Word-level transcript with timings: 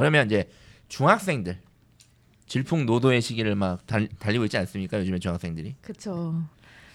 그러면 0.00 0.24
이제 0.24 0.48
중학생들 0.88 1.58
질풍노도의 2.46 3.20
시기를 3.20 3.54
막 3.54 3.86
달, 3.86 4.08
달리고 4.18 4.44
있지 4.44 4.56
않습니까? 4.56 4.98
요즘에 4.98 5.18
중학생들이. 5.18 5.76
그렇죠. 5.82 6.42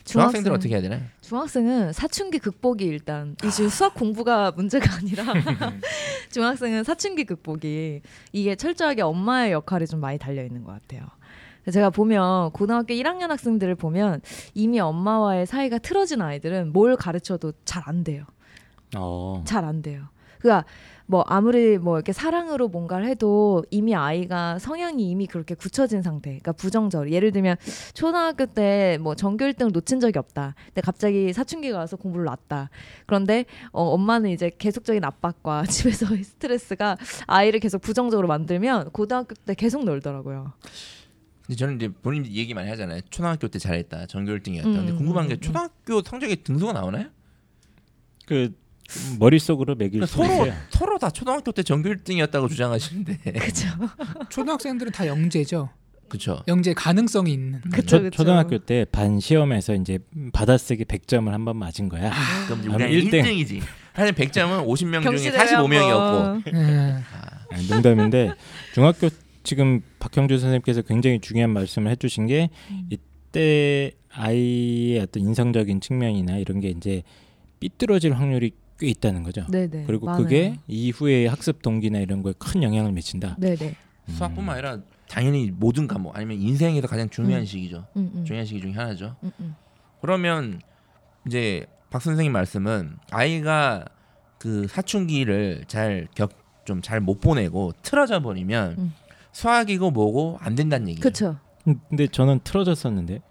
중학생들 0.05 0.52
은 0.52 0.55
어떻게 0.57 0.73
해야 0.73 0.81
되나요? 0.81 1.02
중학생은 1.21 1.93
사춘기 1.93 2.39
극복이 2.39 2.83
일단 2.83 3.36
이제 3.46 3.70
수학 3.70 3.93
공부가 3.93 4.52
문제가 4.57 4.96
아니라 4.96 5.23
중학생은 6.32 6.83
사춘기 6.83 7.25
극복이 7.25 8.02
이게 8.33 8.55
철저하게 8.55 9.04
엄마의 9.04 9.51
역할이 9.51 9.86
좀 9.86 10.00
많이 10.00 10.18
달려 10.18 10.43
있는 10.43 10.64
것 10.64 10.71
같아요. 10.71 11.07
제가 11.71 11.92
보면 11.92 12.51
고등학교 12.54 12.93
1학년 12.96 13.28
학생들을 13.28 13.75
보면 13.75 14.21
이미 14.56 14.79
엄마와의 14.79 15.46
사이가 15.46 15.78
틀어진 15.78 16.21
아이들은 16.24 16.74
뭘 16.74 16.96
가르쳐도 16.96 17.54
잘 17.65 17.83
안 17.86 18.04
돼요. 18.04 18.25
어. 18.96 19.43
잘 19.46 19.64
안 19.64 19.83
돼요. 19.83 20.07
그러니까 20.45 20.65
뭐 21.07 21.21
아무리 21.27 21.77
뭐 21.77 21.97
이렇게 21.97 22.13
사랑으로 22.13 22.67
뭔가를 22.67 23.07
해도 23.07 23.63
이미 23.69 23.93
아이가 23.95 24.57
성향이 24.59 25.07
이미 25.09 25.27
그렇게 25.27 25.54
굳혀진 25.55 26.01
상태. 26.01 26.29
그러니까 26.29 26.51
부정적. 26.51 27.11
예를 27.11 27.31
들면 27.31 27.57
초등학교 27.93 28.45
때 28.45 28.97
뭐 29.01 29.15
전교 29.15 29.45
1등을 29.45 29.71
놓친 29.71 29.99
적이 29.99 30.19
없다. 30.19 30.55
근데 30.68 30.81
갑자기 30.81 31.33
사춘기가 31.33 31.77
와서 31.77 31.95
공부를 31.97 32.25
놨다. 32.25 32.69
그런데 33.05 33.45
어, 33.71 33.83
엄마는 33.83 34.30
이제 34.30 34.52
계속적인 34.58 35.03
압박과 35.03 35.66
집에서의 35.69 36.23
스트레스가 36.23 36.97
아이를 37.27 37.59
계속 37.59 37.81
부정적으로 37.81 38.27
만들면 38.27 38.91
고등학교 38.91 39.33
때 39.35 39.53
계속 39.55 39.83
놀더라고요. 39.83 40.53
근데 41.45 41.55
저는 41.55 41.75
이제 41.75 41.89
본인 41.89 42.25
얘기 42.25 42.53
많이 42.55 42.69
하잖아요. 42.69 43.02
초등학교 43.11 43.47
때 43.47 43.59
잘했다, 43.59 44.07
전교 44.07 44.31
1등이었다. 44.31 44.66
음, 44.66 44.73
근데 44.73 44.93
궁금한 44.93 45.25
음, 45.25 45.30
게 45.30 45.35
음. 45.35 45.39
초등학교 45.39 46.02
성적에 46.02 46.35
등수가 46.38 46.73
나오나요? 46.73 47.05
그 48.25 48.52
머릿속으로 49.19 49.75
매길 49.75 50.05
수 50.05 50.16
서로 50.17 50.25
있어요. 50.33 50.53
서로 50.69 50.97
다 50.97 51.09
초등학교 51.09 51.52
때 51.52 51.64
전교 51.64 51.89
1등이었다고 51.89 52.50
주장하시는데, 52.50 53.17
그렇죠. 53.33 53.67
초등학생들은 54.30 54.92
다 54.92 55.08
영재죠. 55.08 55.69
그렇죠. 56.08 56.44
영재 56.47 56.73
가능성이 56.75 57.33
있는. 57.33 57.61
그쵸, 57.61 57.97
초, 57.97 58.03
그쵸. 58.03 58.17
초등학교 58.17 58.59
때 58.59 58.86
반 58.92 59.19
시험에서 59.19 59.73
이제 59.73 59.97
받아쓰기 60.33 60.86
100점을 60.86 61.27
한 61.30 61.44
번 61.45 61.58
맞은 61.58 61.89
거야. 61.89 62.11
그럼 62.45 62.61
그럼 62.61 62.75
우리가 62.75 62.89
일 62.89 63.09
등. 63.09 63.23
1등이지. 63.23 63.61
사실 63.95 64.14
100점은 64.14 64.66
50명 64.67 65.02
중에 65.02 65.02
경시대회 65.03 65.45
45명이었고, 65.45 66.23
한번. 66.23 66.44
예. 66.53 66.95
아니, 67.52 67.67
농담인데 67.67 68.33
중학교 68.73 69.09
지금 69.44 69.81
박형주 69.99 70.38
선생님께서 70.38 70.81
굉장히 70.83 71.20
중요한 71.20 71.49
말씀을 71.52 71.89
해주신 71.92 72.27
게 72.27 72.49
음. 72.70 72.88
이때 72.89 73.92
아이의 74.11 74.99
어떤 74.99 75.23
인성적인 75.23 75.81
측면이나 75.81 76.38
이런 76.38 76.59
게 76.59 76.70
이제 76.70 77.02
삐뚤어질 77.59 78.14
확률이 78.14 78.52
꽤 78.79 78.87
있다는 78.87 79.23
거죠. 79.23 79.45
네네. 79.47 79.85
그리고 79.85 80.05
많아요. 80.05 80.23
그게 80.23 80.57
이후에 80.67 81.27
학습 81.27 81.61
동기나 81.61 81.99
이런 81.99 82.21
거에 82.23 82.33
큰 82.37 82.63
영향을 82.63 82.91
미친다. 82.91 83.35
네네. 83.39 83.75
수학뿐만 84.09 84.53
아니라 84.53 84.79
당연히 85.07 85.51
모든 85.51 85.87
과목 85.87 86.15
아니면 86.15 86.37
인생에서 86.39 86.87
가장 86.87 87.09
중요한 87.09 87.41
음. 87.41 87.45
시기죠. 87.45 87.87
음, 87.95 88.11
음. 88.15 88.25
중요한 88.25 88.45
시기 88.45 88.61
중에 88.61 88.73
하나죠. 88.73 89.15
음, 89.23 89.31
음. 89.39 89.55
그러면 90.01 90.61
이제 91.25 91.65
박 91.89 92.01
선생님 92.01 92.31
말씀은 92.31 92.97
아이가 93.11 93.85
그 94.37 94.67
사춘기를 94.67 95.63
잘격좀잘 95.67 96.99
못 96.99 97.19
보내고 97.19 97.71
틀어져 97.81 98.21
버리면 98.21 98.75
음. 98.77 98.93
수학이고 99.31 99.91
뭐고 99.91 100.37
안 100.41 100.55
된다는 100.55 100.87
얘기죠. 100.89 101.01
그렇죠. 101.01 101.39
음, 101.67 101.79
근데 101.89 102.07
저는 102.07 102.41
틀어졌었는데 102.43 103.21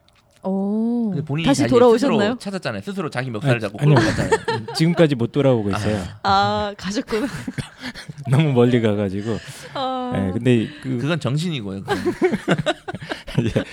오. 0.45 1.11
근데 1.11 1.25
본인이 1.25 1.47
다시 1.47 1.67
돌아오셨나요? 1.67 2.21
스스로 2.21 2.39
찾았잖아요. 2.39 2.83
스스로 2.83 3.11
자기 3.11 3.31
멱살을 3.31 3.55
아니, 3.55 3.61
잡고 3.61 3.79
아니요. 3.81 3.95
끌어갔잖아요. 3.97 4.67
지금까지 4.75 5.15
못 5.15 5.33
돌아오고 5.33 5.71
있어요. 5.71 6.03
아 6.23 6.73
가셨구나. 6.77 7.27
너무 8.31 8.53
멀리 8.53 8.81
가가지고. 8.81 9.39
아. 9.75 10.13
예, 10.15 10.33
근데 10.33 10.67
그 10.83 10.99
그건 10.99 11.21
정신이고요. 11.21 11.83
그건. 11.83 11.97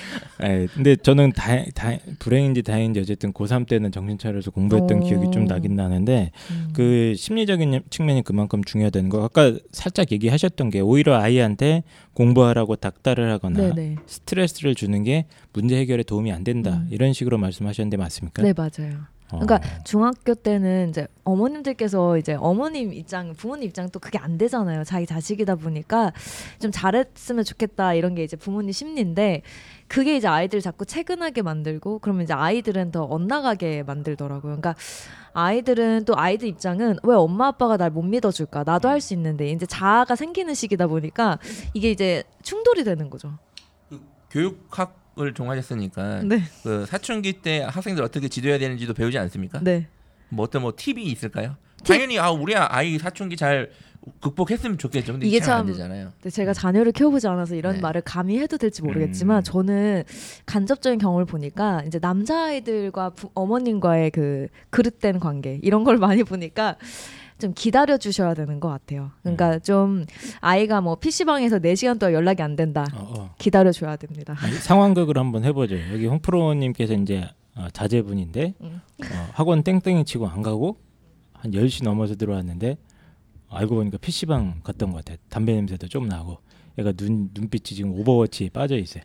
예, 0.44 0.67
근데 0.73 0.95
저는 0.95 1.34
다, 1.34 1.63
다 1.75 1.95
불행인지 2.19 2.63
다행인지 2.63 3.00
어쨌든 3.00 3.31
고3 3.31 3.67
때는 3.67 3.91
정신 3.91 4.17
차려서 4.17 4.51
공부했던 4.51 4.97
오. 4.97 5.06
기억이 5.06 5.31
좀 5.31 5.45
나긴 5.45 5.75
나는데 5.75 6.31
음. 6.50 6.69
그 6.73 7.13
심리적인 7.16 7.81
측면이 7.90 8.23
그만큼 8.23 8.63
중요하다는 8.63 9.09
거 9.09 9.23
아까 9.23 9.53
살짝 9.72 10.11
얘기하셨던 10.11 10.72
게 10.72 10.79
오히려 10.79 11.16
아이한테 11.16 11.84
공부하라고 12.13 12.75
닥달을 12.75 13.31
하거나 13.31 13.73
네네. 13.73 13.97
스트레스를 14.07 14.73
주는 14.75 15.03
게 15.03 15.25
문제 15.53 15.78
해결에 15.78 16.03
도움이 16.03 16.31
안 16.31 16.44
된다 16.44 16.78
음. 16.78 16.88
이런 16.91 17.13
식으로 17.13 17.38
말씀하셨는데 17.38 17.97
맞습니까? 17.97 18.41
네 18.41 18.53
맞아요. 18.53 19.11
어. 19.31 19.39
그러니까 19.39 19.59
중학교 19.83 20.33
때는 20.35 20.89
이제 20.89 21.07
어머님들께서 21.23 22.17
이제 22.17 22.33
어머님 22.39 22.93
입장, 22.93 23.33
부모님 23.33 23.69
입장 23.69 23.89
또 23.89 23.99
그게 23.99 24.17
안 24.17 24.37
되잖아요. 24.37 24.83
자기 24.83 25.05
자식이다 25.05 25.55
보니까 25.55 26.11
좀 26.59 26.71
잘했으면 26.71 27.43
좋겠다 27.43 27.93
이런 27.93 28.15
게 28.15 28.23
이제 28.23 28.35
부모님 28.37 28.71
심리인데 28.71 29.41
그게 29.87 30.15
이제 30.15 30.27
아이들 30.27 30.61
자꾸 30.61 30.85
채근하게 30.85 31.41
만들고 31.41 31.99
그러면 31.99 32.23
이제 32.23 32.33
아이들은 32.33 32.91
더 32.91 33.03
엇나가게 33.03 33.83
만들더라고요. 33.83 34.41
그러니까 34.57 34.75
아이들은 35.33 36.05
또 36.05 36.17
아이들 36.17 36.47
입장은 36.47 36.97
왜 37.03 37.15
엄마 37.15 37.47
아빠가 37.47 37.77
날 37.77 37.91
못 37.91 38.01
믿어줄까? 38.03 38.63
나도 38.65 38.87
할 38.89 39.01
수 39.01 39.13
있는데 39.13 39.49
이제 39.49 39.65
자아가 39.65 40.15
생기는 40.15 40.53
시기다 40.53 40.87
보니까 40.87 41.39
이게 41.73 41.91
이제 41.91 42.23
충돌이 42.41 42.83
되는 42.83 43.09
거죠. 43.09 43.33
교육학 44.29 45.00
을 45.19 45.33
종하셨으니까 45.33 46.23
네, 46.23 46.41
그 46.63 46.85
사춘기 46.85 47.33
때 47.33 47.66
학생들 47.69 48.01
어떻게 48.01 48.29
지도해야 48.29 48.57
되는지도 48.57 48.94
배우지 48.94 49.17
않습니까? 49.17 49.59
네. 49.61 49.88
뭐 50.29 50.45
어떤 50.45 50.61
뭐 50.61 50.72
팁이 50.75 51.03
있을까요? 51.03 51.57
팁? 51.83 51.94
당연히 51.95 52.17
아 52.17 52.31
우리 52.31 52.55
아이 52.55 52.97
사춘기 52.97 53.35
잘 53.35 53.72
극복했으면 54.22 54.77
좋겠죠. 54.77 55.11
근데 55.11 55.27
이게 55.27 55.39
참- 55.41 55.67
되잖아요. 55.67 56.11
근데 56.16 56.29
제가 56.29 56.53
자녀를 56.53 56.91
키워보지 56.94 57.27
않아서 57.27 57.55
이런 57.55 57.75
네. 57.75 57.81
말을 57.81 58.01
감히 58.01 58.39
해도 58.39 58.57
될지 58.57 58.81
모르겠지만 58.83 59.39
음. 59.39 59.44
저는 59.44 60.03
간접적인 60.45 60.97
경험을 60.97 61.25
보니까 61.25 61.83
이제 61.85 61.99
남자아이들과 61.99 63.09
부, 63.11 63.29
어머님과의 63.33 64.11
그 64.11 64.47
그릇된 64.69 65.19
관계 65.19 65.59
이런 65.61 65.83
걸 65.83 65.97
많이 65.97 66.23
보니까 66.23 66.78
좀 67.41 67.53
기다려 67.53 67.97
주셔야 67.97 68.34
되는 68.34 68.59
것 68.59 68.69
같아요. 68.69 69.12
그러니까 69.22 69.59
좀 69.59 70.06
아이가 70.40 70.79
뭐 70.79 70.96
PC방에서 70.96 71.59
4시간 71.59 72.00
동안 72.00 72.13
연락이 72.13 72.41
안 72.44 72.56
된다. 72.56 72.85
어, 72.94 73.13
어. 73.18 73.35
기다려 73.38 73.72
줘야 73.72 73.96
됩니다. 73.96 74.35
아니, 74.40 74.53
상황극을 74.53 75.18
한번 75.18 75.44
해보죠. 75.44 75.75
여기 75.91 76.06
홍프로 76.06 76.53
님께서 76.53 76.94
이제 76.94 77.28
어, 77.56 77.68
자제분인데 77.74 78.53
음. 78.62 78.81
어, 79.03 79.29
학원 79.34 79.63
땡땡이 79.63 80.06
치고 80.06 80.28
안 80.28 80.41
가고 80.41 80.78
한 81.34 81.52
10시 81.52 81.84
넘어서 81.84 82.16
들어왔는데 82.16 82.78
알고 83.50 83.75
보니까 83.75 83.97
PC방 83.97 84.62
갔던 84.63 84.91
것 84.91 84.97
같아요. 84.97 85.18
담배 85.29 85.53
냄새도 85.53 85.88
좀 85.88 86.08
나고 86.08 86.38
얘가 86.78 86.91
눈, 86.94 87.31
눈빛이 87.34 87.75
지금 87.75 87.91
오버워치에 87.91 88.50
빠져 88.50 88.78
있어요. 88.78 89.03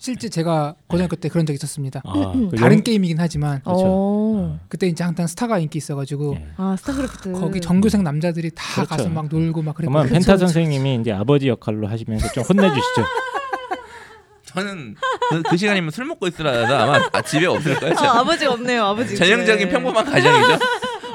실제 0.00 0.28
제가 0.30 0.74
고등학교 0.86 1.14
때 1.14 1.28
그런 1.28 1.44
적 1.44 1.52
있었습니다. 1.52 2.00
아, 2.04 2.12
그 2.50 2.56
다른 2.56 2.78
영- 2.78 2.82
게임이긴 2.84 3.20
하지만 3.20 3.60
그렇죠. 3.62 3.82
어. 3.84 4.58
그때 4.68 4.86
이제 4.86 5.04
항상 5.04 5.26
스타가 5.26 5.58
인기 5.58 5.76
있어가지고 5.76 6.36
예. 6.36 6.46
아 6.56 6.74
스타크래프트. 6.78 7.32
거기 7.32 7.60
전교생 7.60 8.02
남자들이 8.02 8.50
다 8.54 8.64
그렇죠. 8.84 8.88
가서 8.88 9.08
막 9.10 9.28
놀고 9.28 9.60
막 9.62 9.74
그랬고 9.74 9.92
그러면 9.92 10.10
펜타. 10.10 10.38
선생님이 10.38 10.96
이제 11.02 11.12
아버지 11.12 11.48
역할로 11.48 11.86
하시면서 11.86 12.32
좀 12.32 12.42
혼내주시죠. 12.44 13.04
저는 14.46 14.96
그, 15.30 15.42
그 15.42 15.56
시간이면 15.56 15.90
술 15.90 16.06
먹고 16.06 16.26
있으라도 16.26 16.74
아마 16.74 16.98
아, 17.12 17.22
집에 17.22 17.46
없을 17.46 17.78
거예요. 17.78 17.94
아, 17.98 18.20
아버지 18.20 18.46
없네요. 18.46 18.82
아버지. 18.84 19.14
전형적인 19.16 19.68
평범한 19.68 20.04
가정이죠. 20.06 20.58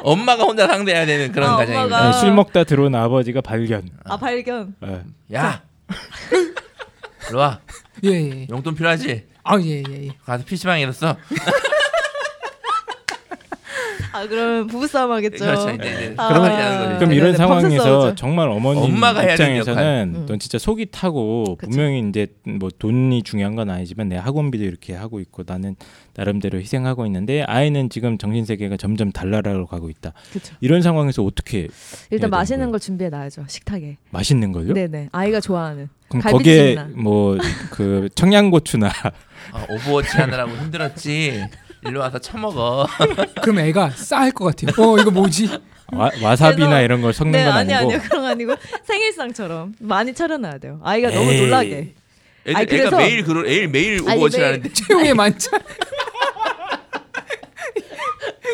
엄마가 0.04 0.44
혼자 0.44 0.68
상대해야 0.68 1.06
되는 1.08 1.32
그런 1.32 1.50
아, 1.50 1.58
가정입니다. 1.58 2.12
네, 2.12 2.20
술 2.20 2.32
먹다 2.34 2.64
들어온 2.64 2.94
아버지가 2.96 3.42
발견. 3.42 3.90
아 4.06 4.16
발견. 4.18 4.76
예. 4.86 5.02
야, 5.36 5.64
일로 7.30 7.40
와. 7.40 7.60
예 8.04 8.10
예. 8.10 8.48
용돈 8.50 8.76
필요하지? 8.76 9.26
아예예 9.44 9.84
예, 9.90 10.06
예. 10.08 10.10
가서 10.26 10.44
PC방에 10.46 10.82
일었어. 10.82 11.16
아 14.16 14.26
그러면 14.28 14.68
부부싸움 14.68 15.12
하겠죠. 15.12 15.44
그렇죠. 15.44 15.70
이제, 15.72 15.84
이제 15.84 16.14
아. 16.16 16.30
말이라는 16.40 16.86
거죠. 16.86 17.00
그럼 17.00 17.12
이런 17.14 17.34
밤새 17.34 17.38
상황에서 17.38 17.84
싸우죠. 17.84 18.16
정말 18.16 18.48
어머님 18.48 18.96
입장에서는. 18.96 20.26
넌 20.26 20.40
진짜 20.40 20.58
속이 20.58 20.86
타고 20.90 21.58
그쵸. 21.58 21.70
분명히 21.70 22.00
이제 22.08 22.28
뭐 22.44 22.70
돈이 22.80 23.24
중요한 23.24 23.56
건 23.58 23.70
아니지만 23.70 24.08
내 24.08 24.16
학원비도 24.16 24.64
이렇게 24.64 24.94
하고 24.94 25.20
있고 25.20 25.44
나는 25.46 25.76
나름대로 26.16 26.60
희생하고 26.60 27.06
있는데 27.08 27.44
아이는 27.44 27.90
지금 27.90 28.18
정신 28.18 28.46
세계가 28.46 28.78
점점 28.78 29.12
달나라로 29.12 29.66
가고 29.66 29.90
있다. 29.90 30.14
그렇죠. 30.30 30.56
이런 30.62 30.82
상황에서 30.82 31.22
어떻게 31.22 31.68
일단 32.10 32.30
맛있는 32.30 32.72
걸 32.72 32.80
준비해 32.80 33.10
놔야죠. 33.10 33.44
식탁에. 33.50 33.98
맛있는 34.12 34.54
걸요? 34.54 34.74
네네. 34.74 35.10
아이가 35.12 35.42
좋아하는. 35.42 35.90
그럼. 36.10 36.22
거기에 36.22 36.76
뭐 36.96 37.38
그 37.72 38.10
청양고추나 38.16 38.88
아, 39.52 39.66
오버워치 39.70 40.18
하느라고 40.18 40.56
힘들었지. 40.58 41.46
일로 41.86 42.00
와서 42.00 42.18
처먹어. 42.20 42.88
그럼 43.44 43.60
애가 43.60 43.92
싸할 43.92 44.32
것 44.32 44.46
같아요. 44.46 44.72
어 44.84 44.98
이거 45.00 45.12
뭐지? 45.12 45.50
와, 45.94 46.10
와사비나 46.22 46.68
그래서- 46.70 46.82
이런 46.84 47.02
걸 47.02 47.14
섞는 47.14 47.32
네 47.32 47.46
건 47.46 47.54
아니 47.54 47.74
아니고 47.74 47.92
아니요 47.92 48.02
그런 48.10 48.22
거 48.24 48.28
아니고 48.30 48.56
생일상처럼 48.86 49.76
많이 49.80 50.14
차려놔야 50.14 50.58
돼요. 50.58 50.80
아이가 50.84 51.10
너무 51.12 51.32
에이. 51.32 51.42
놀라게. 51.42 51.94
애들, 52.48 52.56
아니, 52.58 52.66
그래서- 52.66 52.88
애가 52.88 52.98
매일 52.98 53.24
그러 53.24 53.42
매일 53.44 53.68
매일 53.68 53.94
아니, 54.08 54.14
오버워치 54.18 54.42
하는데 54.42 54.74
최후의 54.74 55.14
만찬. 55.16 55.60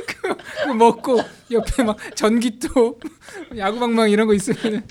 그거, 0.08 0.36
그거 0.62 0.74
먹고 0.74 1.22
옆에 1.52 1.84
막 1.84 1.98
전기톱, 2.16 3.00
야구방망이 3.58 4.12
이런 4.12 4.28
거 4.28 4.34
있으면 4.34 4.84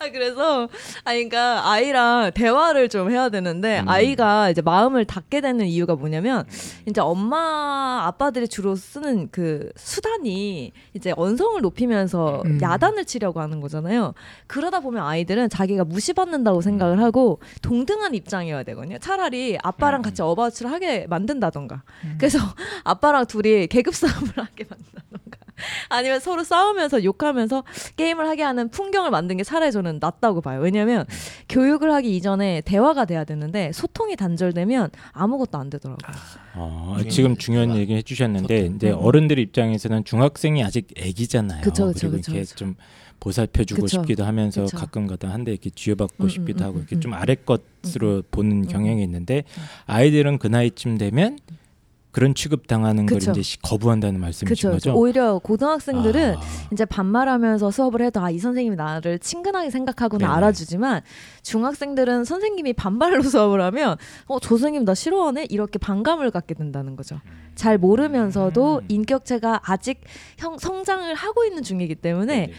아 0.00 0.08
그래서 0.10 0.64
아 1.04 1.12
그러니까 1.12 1.70
아이랑 1.70 2.32
대화를 2.34 2.88
좀 2.88 3.10
해야 3.10 3.28
되는데 3.28 3.80
음. 3.80 3.88
아이가 3.88 4.50
이제 4.50 4.62
마음을 4.62 5.04
닫게 5.04 5.40
되는 5.40 5.66
이유가 5.66 5.94
뭐냐면 5.94 6.44
이제 6.86 7.00
엄마 7.00 8.04
아빠들이 8.06 8.48
주로 8.48 8.74
쓰는 8.74 9.28
그 9.30 9.70
수단이 9.76 10.72
이제 10.94 11.12
언성을 11.16 11.60
높이면서 11.60 12.42
음. 12.46 12.58
야단을 12.60 13.04
치려고 13.04 13.40
하는 13.40 13.60
거잖아요. 13.60 14.14
그러다 14.46 14.80
보면 14.80 15.04
아이들은 15.04 15.50
자기가 15.50 15.84
무시받는다고 15.84 16.62
생각을 16.62 17.00
하고 17.02 17.40
동등한 17.62 18.14
입장이어야 18.14 18.62
되거든요. 18.64 18.98
차라리 18.98 19.58
아빠랑 19.62 20.02
같이 20.02 20.22
어바웃을 20.22 20.70
하게 20.70 21.06
만든다던가. 21.08 21.82
그래서 22.18 22.38
아빠랑 22.84 23.26
둘이 23.26 23.66
계급 23.66 23.94
싸움을 23.94 24.30
하게 24.36 24.64
만든다던가. 24.68 25.29
아니면 25.88 26.20
서로 26.20 26.44
싸우면서 26.44 27.04
욕하면서 27.04 27.64
게임을 27.96 28.28
하게 28.28 28.42
하는 28.42 28.68
풍경을 28.70 29.10
만든 29.10 29.36
게 29.36 29.44
차라리 29.44 29.72
저는 29.72 29.98
낫다고 30.00 30.40
봐요. 30.40 30.60
왜냐하면 30.60 31.06
교육을 31.48 31.92
하기 31.94 32.16
이전에 32.16 32.62
대화가 32.62 33.04
돼야 33.04 33.24
되는데 33.24 33.72
소통이 33.72 34.16
단절되면 34.16 34.90
아무것도 35.12 35.58
안 35.58 35.70
되더라고요. 35.70 36.16
어, 36.54 36.96
이게 37.00 37.10
지금 37.10 37.36
중요한. 37.36 37.70
얘기 37.76 37.94
해주셨는데 37.94 38.60
소통. 38.62 38.76
이제 38.76 38.90
음. 38.90 38.98
어른들 39.00 39.38
입장에서는 39.38 40.04
중학생이 40.04 40.64
아직 40.64 40.88
애기잖아요. 40.96 41.62
그쵸, 41.62 41.88
그쵸, 41.88 42.06
리고 42.06 42.16
그쵸, 42.16 42.32
이렇게 42.32 42.44
그쵸. 42.44 42.56
좀 42.56 42.74
보살펴주고 43.20 43.82
그쵸. 43.82 44.00
싶기도 44.00 44.24
하면서 44.24 44.64
그쵸. 44.64 44.76
가끔가다 44.78 45.28
한데 45.28 45.52
이렇게 45.52 45.70
쥐어받고 45.70 46.24
음, 46.24 46.28
싶기도 46.28 46.64
음, 46.64 46.66
하고 46.66 46.76
음, 46.76 46.80
이렇게 46.80 46.96
음. 46.96 47.00
좀 47.00 47.14
아래 47.14 47.34
것으로 47.34 48.22
보는 48.30 48.64
음. 48.64 48.66
경향이 48.66 49.02
있는데 49.04 49.44
아이들은 49.86 50.38
그 50.38 50.46
나이쯤 50.46 50.98
되면 50.98 51.38
그런 52.12 52.34
취급 52.34 52.66
당하는 52.66 53.06
걸 53.06 53.18
그쵸. 53.18 53.30
이제 53.30 53.42
시- 53.42 53.60
거부한다는 53.62 54.18
말씀이신 54.20 54.44
그렇죠. 54.46 54.70
거죠? 54.72 54.94
오히려 54.98 55.38
고등학생들은 55.38 56.36
아, 56.36 56.40
이제 56.72 56.84
반말하면서 56.84 57.70
수업을 57.70 58.02
해도 58.02 58.20
아 58.20 58.30
이 58.30 58.38
선생님이 58.38 58.76
나를 58.76 59.18
친근하게 59.18 59.70
생각하구나 59.70 60.26
네네. 60.26 60.36
알아주지만 60.36 61.02
중학생들은 61.42 62.24
선생님이 62.24 62.72
반발로 62.74 63.22
수업을 63.28 63.60
하면 63.62 63.96
어저 64.26 64.48
선생님 64.50 64.84
나 64.84 64.94
싫어하네 64.94 65.46
이렇게 65.50 65.78
반감을 65.78 66.30
갖게 66.30 66.54
된다는 66.54 66.96
거죠. 66.96 67.20
잘 67.54 67.76
모르면서도 67.76 68.78
음. 68.82 68.86
인격체가 68.88 69.60
아직 69.64 70.00
형 70.38 70.56
성장을 70.56 71.12
하고 71.14 71.44
있는 71.44 71.62
중이기 71.62 71.96
때문에 71.96 72.34
네네. 72.46 72.52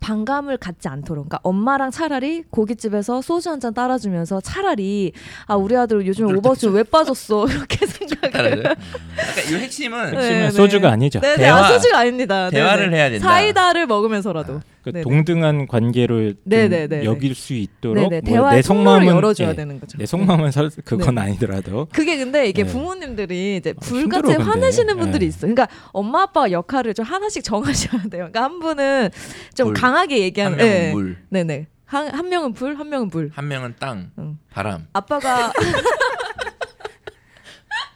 반감을 0.00 0.58
갖지 0.58 0.86
않도록. 0.88 1.28
그러니까 1.28 1.40
엄마랑 1.42 1.90
차라리 1.90 2.44
고깃집에서 2.50 3.20
소주 3.22 3.50
한 3.50 3.60
잔 3.60 3.72
따라주면서 3.72 4.40
차라리 4.42 5.12
아 5.46 5.54
우리 5.56 5.74
아들 5.76 6.06
요즘 6.06 6.26
그럴 6.26 6.38
오버워치에 6.38 6.82
빠졌어 6.82 7.46
이렇게 7.48 7.86
생각을. 7.86 8.30
따라줘요. 8.30 8.62
그러니까 8.62 9.42
이 9.50 9.54
핵심은 9.54 10.10
네, 10.10 10.16
핵심은 10.18 10.40
네. 10.42 10.50
소주가 10.50 10.90
아니죠. 10.90 11.20
네네 11.20 11.36
대화. 11.36 11.58
아, 11.64 11.72
소주가 11.72 11.98
아닙니다. 12.00 12.50
대화를 12.50 12.84
네네. 12.90 12.96
해야 12.96 13.10
된다. 13.10 13.26
사이다를 13.28 13.86
먹으면서라도. 13.86 14.60
그 14.84 14.92
네네. 14.92 15.02
동등한 15.02 15.66
관계로. 15.66 16.34
여길 16.50 17.34
수 17.34 17.54
있도록 17.54 18.10
뭐 18.10 18.20
대화의 18.20 18.20
내 18.20 18.28
통로를 18.28 18.62
속마음은 18.62 19.06
열어줘야 19.06 19.48
예, 19.48 19.54
되는 19.54 19.80
거죠. 19.80 19.96
내 19.96 20.04
속마음은 20.04 20.50
설, 20.50 20.70
그건 20.84 21.14
네. 21.14 21.22
아니더라도 21.22 21.88
그게 21.90 22.18
근데 22.18 22.46
이게 22.46 22.64
네. 22.64 22.70
부모님들이 22.70 23.56
이제 23.56 23.72
아, 23.74 23.80
불같이 23.80 24.34
근데. 24.34 24.42
화내시는 24.42 24.98
분들이 24.98 25.20
네. 25.20 25.26
있어. 25.28 25.48
요 25.48 25.54
그러니까 25.54 25.68
엄마 25.92 26.22
아빠 26.24 26.50
역할을 26.50 26.92
좀 26.92 27.06
하나씩 27.06 27.42
정하셔야 27.42 28.02
돼요. 28.02 28.28
그러니까 28.30 28.42
한 28.42 28.58
분은 28.60 29.08
좀 29.54 29.68
불. 29.68 29.74
강하게 29.74 30.16
한 30.16 30.22
얘기하는. 30.22 30.58
명은 30.58 30.70
네. 30.70 30.92
물, 30.92 31.16
네네. 31.30 31.66
한, 31.86 32.08
한 32.08 32.28
명은 32.28 32.52
불, 32.52 32.74
한 32.78 32.90
명은 32.90 33.08
불. 33.08 33.30
한 33.32 33.48
명은 33.48 33.76
땅, 33.78 34.10
응. 34.18 34.38
바람, 34.50 34.86
아빠가 34.92 35.50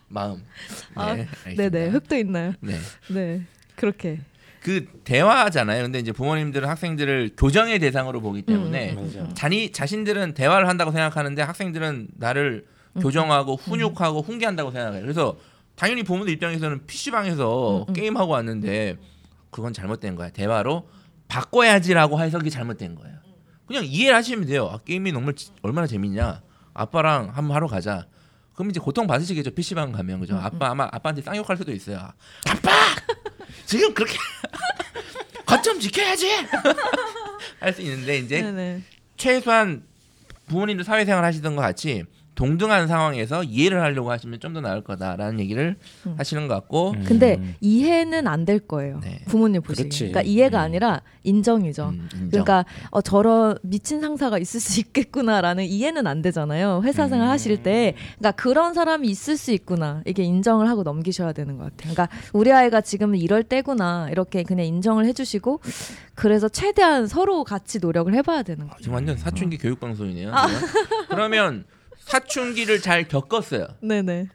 마음. 0.08 0.42
아, 0.94 1.14
네, 1.14 1.28
알겠습니다. 1.44 1.68
네네 1.78 1.90
흙도 1.90 2.16
있나요? 2.16 2.52
네. 2.60 2.74
네 3.10 3.42
그렇게. 3.76 4.20
그 4.62 4.86
대화잖아요. 5.04 5.82
근데 5.84 5.98
이제 5.98 6.12
부모님들은 6.12 6.68
학생들을 6.68 7.30
교정의 7.36 7.78
대상으로 7.78 8.20
보기 8.20 8.42
때문에 8.42 8.92
음, 8.92 8.98
음, 8.98 9.04
맞아. 9.22 9.34
자니 9.34 9.70
자신들은 9.72 10.34
대화를 10.34 10.68
한다고 10.68 10.90
생각하는데 10.90 11.40
학생들은 11.42 12.08
나를 12.16 12.64
음, 12.94 13.02
교정하고 13.02 13.56
훈육하고 13.56 14.22
훈계한다고 14.22 14.70
생각해요. 14.72 15.02
그래서 15.02 15.36
당연히 15.76 16.02
부모들 16.02 16.32
입장에서는 16.32 16.86
PC방에서 16.86 17.78
음, 17.78 17.84
음. 17.88 17.92
게임하고 17.94 18.32
왔는데 18.32 18.96
그건 19.50 19.72
잘못된 19.72 20.16
거야. 20.16 20.30
대화로 20.30 20.88
바꿔야지라고 21.28 22.20
해석이 22.20 22.50
잘못된 22.50 22.94
거예요. 22.96 23.16
그냥 23.66 23.84
이해를 23.84 24.16
하시면 24.16 24.46
돼요. 24.46 24.68
아, 24.72 24.78
게임이 24.78 25.12
정말 25.12 25.34
지- 25.34 25.50
얼마나 25.62 25.86
재밌냐. 25.86 26.40
아빠랑 26.74 27.30
한번 27.34 27.54
하러 27.54 27.66
가자. 27.66 28.06
그럼 28.58 28.70
이제 28.70 28.80
고통 28.80 29.06
받으시겠죠. 29.06 29.52
PC방 29.52 29.92
가면 29.92 30.16
음, 30.16 30.20
그죠. 30.20 30.36
아빠 30.36 30.70
아마 30.70 30.88
아빠한테 30.90 31.22
쌍욕할 31.22 31.56
수도 31.56 31.70
있어요. 31.70 32.12
아빠 32.48 32.70
지금 33.66 33.94
그렇게 33.94 34.16
거점 35.46 35.78
지켜야지 35.78 36.26
할 37.60 37.72
수 37.72 37.82
있는데 37.82 38.18
이제 38.18 38.42
네네. 38.42 38.82
최소한 39.16 39.84
부모님도 40.48 40.82
사회생활 40.82 41.24
하시던 41.24 41.54
것 41.54 41.62
같이 41.62 42.02
동등한 42.38 42.86
상황에서 42.86 43.42
이해를 43.42 43.82
하려고 43.82 44.12
하시면 44.12 44.38
좀 44.38 44.48
더 44.48 44.60
나을 44.60 44.82
거다라는 44.82 45.40
얘기를 45.40 45.76
음. 46.06 46.14
하시는 46.16 46.46
것 46.48 46.54
같고 46.54 46.92
음. 46.92 47.04
근데 47.06 47.54
이해는 47.60 48.26
안 48.26 48.44
될 48.46 48.60
거예요. 48.60 49.00
네. 49.02 49.20
부모님. 49.26 49.60
그렇지. 49.60 49.98
그러니까 49.98 50.22
이해가 50.22 50.60
음. 50.60 50.64
아니라 50.64 51.02
인정이죠. 51.24 51.88
음, 51.88 52.08
인정. 52.14 52.30
그러니까 52.30 52.64
어, 52.90 53.02
저런 53.02 53.58
미친 53.62 54.00
상사가 54.00 54.38
있을 54.38 54.60
수 54.60 54.80
있겠구나라는 54.80 55.64
이해는 55.64 56.06
안 56.06 56.22
되잖아요. 56.22 56.80
회사 56.84 57.08
생활 57.08 57.26
음. 57.26 57.30
하실 57.30 57.62
때, 57.62 57.94
그러니까 58.18 58.30
그런 58.42 58.72
사람이 58.72 59.06
있을 59.08 59.36
수 59.36 59.52
있구나 59.52 60.02
이게 60.06 60.22
인정을 60.22 60.68
하고 60.68 60.82
넘기셔야 60.84 61.32
되는 61.32 61.58
것 61.58 61.64
같아요. 61.64 61.92
그러니까 61.92 62.08
우리 62.32 62.52
아이가 62.52 62.80
지금 62.80 63.14
이럴 63.16 63.42
때구나 63.42 64.08
이렇게 64.10 64.44
그냥 64.44 64.64
인정을 64.64 65.04
해주시고, 65.06 65.60
그래서 66.14 66.48
최대한 66.48 67.06
서로 67.08 67.44
같이 67.44 67.80
노력을 67.80 68.14
해봐야 68.14 68.42
되는 68.44 68.66
거죠. 68.68 68.82
지금 68.82 68.94
완전 68.94 69.16
사춘기 69.18 69.56
음. 69.56 69.58
교육 69.60 69.80
방송이네요. 69.80 70.30
아. 70.32 70.46
그러면 71.10 71.64
사춘기를 72.08 72.80
잘 72.80 73.06
겪었어요. 73.06 73.66
네네. 73.80 74.28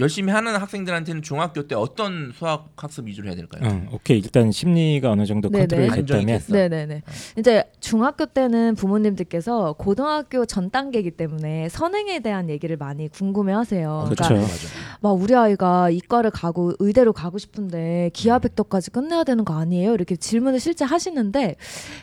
열심히 0.00 0.32
하는 0.32 0.54
학생들한테는 0.54 1.22
중학교 1.22 1.66
때 1.66 1.74
어떤 1.74 2.30
수학 2.32 2.68
학습 2.76 3.08
위주로 3.08 3.26
해야 3.26 3.34
될까요? 3.34 3.62
응, 3.64 3.88
오케이 3.90 4.18
일단 4.18 4.52
심리가 4.52 5.10
어느 5.10 5.26
정도 5.26 5.48
네네. 5.48 5.66
컨트롤이 5.66 5.90
안정이 5.90 6.20
됐다면 6.20 6.38
됐어. 6.38 6.52
네네네. 6.52 7.02
이제 7.36 7.64
중학교 7.80 8.26
때는 8.26 8.76
부모님들께서 8.76 9.72
고등학교 9.72 10.46
전 10.46 10.70
단계이기 10.70 11.10
때문에 11.10 11.68
선행에 11.68 12.20
대한 12.20 12.48
얘기를 12.48 12.76
많이 12.76 13.08
궁금해하세요. 13.08 14.04
그렇죠. 14.08 14.34
그러니까 14.34 14.54
막 15.00 15.10
우리 15.10 15.34
아이가 15.34 15.90
이과를 15.90 16.30
가고 16.30 16.74
의대로 16.78 17.12
가고 17.12 17.38
싶은데 17.38 18.10
기하벡터까지 18.12 18.92
끝내야 18.92 19.24
되는 19.24 19.44
거 19.44 19.54
아니에요? 19.54 19.94
이렇게 19.94 20.14
질문을 20.14 20.60
실제 20.60 20.84
하시는데 20.84 21.56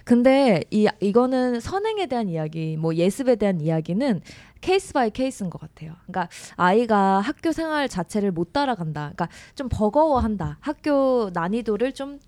근데 0.04 0.66
이 0.70 0.90
이거는 1.00 1.62
선행에 1.62 2.08
대한 2.08 2.28
이야기, 2.28 2.76
뭐 2.76 2.94
예습에 2.94 3.38
대한 3.38 3.62
이야기는 3.62 4.20
case 4.62 4.94
by 4.94 5.10
case인 5.12 5.50
것 5.50 5.60
같아요. 5.60 5.94
그러니까 6.06 6.30
아이가 6.56 7.20
학교 7.20 7.52
생활 7.52 7.88
자체를 7.88 8.32
못 8.32 8.54
따라간다. 8.54 9.12
그러니까 9.16 9.30
좀 9.56 9.70
버거워한다. 9.70 10.58
학교 10.62 11.30
난이도를 11.34 11.94
좀 11.94 12.20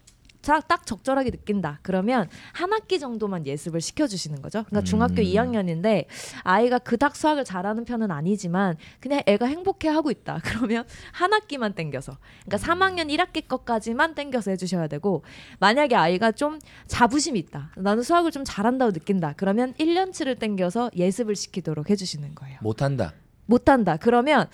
딱, 0.47 0.67
딱 0.67 0.85
적절하게 0.85 1.31
느낀다. 1.31 1.79
그러면 1.81 2.29
한 2.53 2.71
학기 2.71 2.99
정도만 2.99 3.45
예습을 3.45 3.81
시켜주시는 3.81 4.41
거죠. 4.41 4.63
그러니까 4.63 4.81
중학교 4.81 5.15
음. 5.15 5.25
2학년인데 5.25 6.05
아이가 6.43 6.79
그닥 6.79 7.15
수학을 7.15 7.43
잘하는 7.43 7.83
편은 7.83 8.11
아니지만 8.11 8.77
그냥 8.99 9.21
애가 9.25 9.45
행복해 9.45 9.89
하고 9.89 10.09
있다. 10.09 10.39
그러면 10.45 10.85
한 11.11 11.33
학기만 11.33 11.73
땡겨서. 11.73 12.17
그러니까 12.45 12.73
3학년 12.73 13.09
1학기 13.13 13.47
것까지만 13.47 14.15
땡겨서 14.15 14.51
해주셔야 14.51 14.87
되고 14.87 15.23
만약에 15.59 15.95
아이가 15.95 16.31
좀 16.31 16.59
자부심이 16.87 17.37
있다. 17.39 17.71
나는 17.75 18.03
수학을 18.03 18.31
좀 18.31 18.43
잘한다고 18.45 18.91
느낀다. 18.91 19.33
그러면 19.35 19.73
1년치를 19.73 20.39
땡겨서 20.39 20.91
예습을 20.95 21.35
시키도록 21.35 21.89
해주시는 21.89 22.35
거예요. 22.35 22.59
못한다. 22.61 23.13
못한다. 23.45 23.97
그러면 23.97 24.47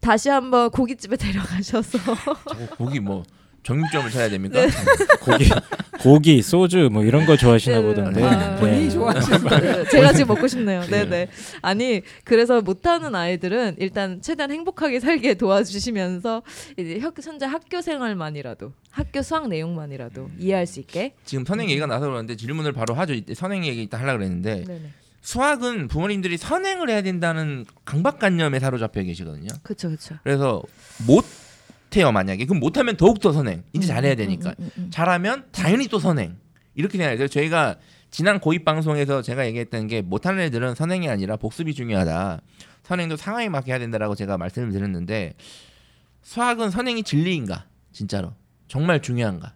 다시 0.00 0.28
한번 0.28 0.70
고깃집에 0.70 1.16
데려가셔서 1.18 1.98
고기 2.78 3.00
뭐 3.00 3.24
정육점을 3.66 4.10
찾아야 4.12 4.28
됩니까? 4.30 4.64
네. 4.64 4.70
고기 5.20 5.50
고기 5.98 6.42
소주 6.42 6.88
뭐 6.92 7.02
이런 7.02 7.26
거 7.26 7.36
좋아하시나 7.36 7.78
네, 7.78 7.82
보던데 7.82 8.22
아, 8.22 8.54
네. 8.54 8.60
본인이 8.60 8.90
좋아하시는 8.90 9.44
네, 9.60 9.84
제가 9.90 10.12
지금 10.12 10.28
먹고 10.34 10.46
싶네요. 10.46 10.82
네네. 10.82 11.26
아니 11.62 12.02
그래서 12.22 12.60
못하는 12.60 13.16
아이들은 13.16 13.76
일단 13.80 14.22
최대한 14.22 14.52
행복하게 14.52 15.00
살게 15.00 15.34
도와주시면서 15.34 16.42
이제 16.76 17.00
학- 17.00 17.14
현재 17.20 17.44
학교 17.46 17.82
생활만이라도 17.82 18.72
학교 18.90 19.22
수학 19.22 19.48
내용만이라도 19.48 20.30
이해할 20.38 20.66
수 20.66 20.78
있게. 20.78 21.14
지금 21.24 21.44
선행 21.44 21.68
얘기가 21.68 21.86
나서 21.86 22.06
그러는데 22.06 22.36
질문을 22.36 22.72
바로 22.72 22.94
하죠. 22.94 23.14
선행 23.34 23.66
얘기 23.66 23.82
이따 23.82 23.98
하려고 23.98 24.18
그랬는데 24.18 24.62
네네. 24.64 24.90
수학은 25.22 25.88
부모님들이 25.88 26.36
선행을 26.36 26.88
해야 26.88 27.02
된다는 27.02 27.64
강박관념에 27.84 28.60
사로잡혀 28.60 29.02
계시거든요. 29.02 29.48
그렇죠, 29.64 29.88
그렇죠. 29.88 30.14
그래서 30.22 30.62
못 31.04 31.24
해요 31.94 32.12
만약에. 32.12 32.44
그럼 32.46 32.60
못하면 32.60 32.96
더욱 32.96 33.20
더 33.20 33.32
선행. 33.32 33.62
이제 33.72 33.86
잘해야 33.86 34.14
되니까. 34.16 34.50
음, 34.50 34.54
음, 34.58 34.64
음, 34.64 34.82
음. 34.84 34.90
잘하면 34.90 35.46
당연히 35.52 35.88
또 35.88 35.98
선행. 35.98 36.36
이렇게 36.74 36.98
생각해요. 36.98 37.28
저희가 37.28 37.76
지난 38.10 38.40
고입 38.40 38.64
방송에서 38.64 39.22
제가 39.22 39.46
얘기했던 39.46 39.86
게 39.86 40.02
못하는 40.02 40.40
애들은 40.44 40.74
선행이 40.74 41.08
아니라 41.08 41.36
복습이 41.36 41.74
중요하다. 41.74 42.40
선행도 42.82 43.16
상황에 43.16 43.48
맞게 43.48 43.72
해야 43.72 43.78
된다라고 43.78 44.14
제가 44.14 44.38
말씀을 44.38 44.70
드렸는데 44.72 45.34
수학은 46.22 46.70
선행이 46.70 47.02
진리인가? 47.02 47.66
진짜로? 47.92 48.32
정말 48.68 49.00
중요한가? 49.00 49.54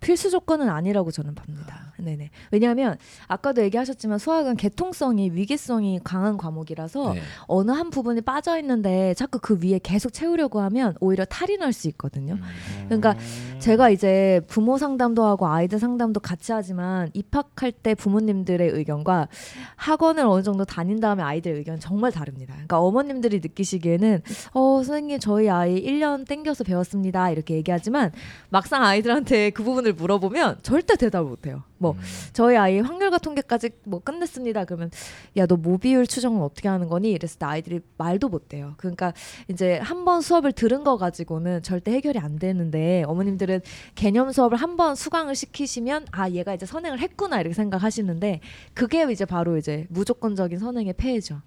필수 0.00 0.30
조건은 0.30 0.68
아니라고 0.68 1.10
저는 1.10 1.34
봅니다. 1.34 1.83
네네. 1.98 2.30
왜냐하면 2.50 2.96
아까도 3.28 3.62
얘기하셨지만 3.62 4.18
수학은 4.18 4.56
개통성이 4.56 5.30
위계성이 5.32 6.00
강한 6.02 6.38
과목이라서 6.38 7.14
네. 7.14 7.20
어느 7.46 7.70
한 7.70 7.90
부분이 7.90 8.22
빠져 8.22 8.58
있는데 8.58 9.12
자꾸 9.14 9.38
그 9.40 9.58
위에 9.62 9.78
계속 9.82 10.12
채우려고 10.12 10.60
하면 10.60 10.94
오히려 11.00 11.26
탈이 11.26 11.58
날 11.58 11.74
수 11.74 11.88
있거든요. 11.88 12.38
그러니까 12.86 13.16
제가 13.58 13.90
이제 13.90 14.40
부모 14.46 14.78
상담도 14.78 15.24
하고 15.24 15.46
아이들 15.48 15.78
상담도 15.78 16.20
같이 16.20 16.52
하지만 16.52 17.10
입학할 17.12 17.72
때 17.72 17.94
부모님들의 17.94 18.68
의견과 18.68 19.28
학원을 19.76 20.24
어느 20.24 20.42
정도 20.42 20.64
다닌 20.64 21.00
다음에 21.00 21.22
아이들의 21.22 21.58
의견 21.58 21.80
정말 21.80 22.12
다릅니다. 22.12 22.54
그러니까 22.54 22.80
어머님들이 22.80 23.40
느끼시기에는 23.40 24.22
어 24.52 24.82
선생님 24.84 25.18
저희 25.18 25.50
아이 25.50 25.82
1년 25.84 26.26
땡겨서 26.26 26.64
배웠습니다 26.64 27.30
이렇게 27.30 27.54
얘기하지만 27.56 28.12
막상 28.48 28.84
아이들한테 28.84 29.50
그 29.50 29.64
부분을 29.64 29.92
물어보면 29.94 30.58
절대 30.62 30.96
대답을 30.96 31.28
못해요. 31.28 31.62
뭐 31.84 31.92
음. 31.92 32.00
저희 32.32 32.56
아이 32.56 32.80
확률과 32.80 33.18
통계까지 33.18 33.70
뭐 33.84 34.00
끝냈습니다. 34.00 34.64
그러면 34.64 34.90
야 35.36 35.46
너 35.46 35.56
모비율 35.56 36.06
추정은 36.06 36.40
어떻게 36.40 36.68
하는 36.68 36.88
거니? 36.88 37.10
이랬을 37.10 37.38
때 37.38 37.44
아이들이 37.46 37.80
말도 37.98 38.30
못해요. 38.30 38.72
그러니까 38.78 39.12
이제 39.48 39.78
한 39.78 40.04
번 40.06 40.20
수업을 40.22 40.52
들은 40.52 40.84
거 40.84 40.96
가지고는 40.96 41.62
절대 41.62 41.92
해결이 41.92 42.18
안 42.18 42.38
되는데 42.38 43.04
어머님들은 43.06 43.60
개념 43.94 44.32
수업을 44.32 44.56
한 44.56 44.76
번 44.76 44.94
수강을 44.96 45.34
시키시면 45.36 46.06
아 46.10 46.28
얘가 46.30 46.52
이제 46.54 46.64
선행을 46.66 46.98
했구나 47.00 47.40
이렇게 47.40 47.54
생각하시는데 47.54 48.40
그게 48.74 49.06
이제 49.12 49.24
바로 49.24 49.56
이제 49.58 49.86
무조건적인 49.90 50.58
선행의 50.58 50.94
폐해죠. 50.96 51.42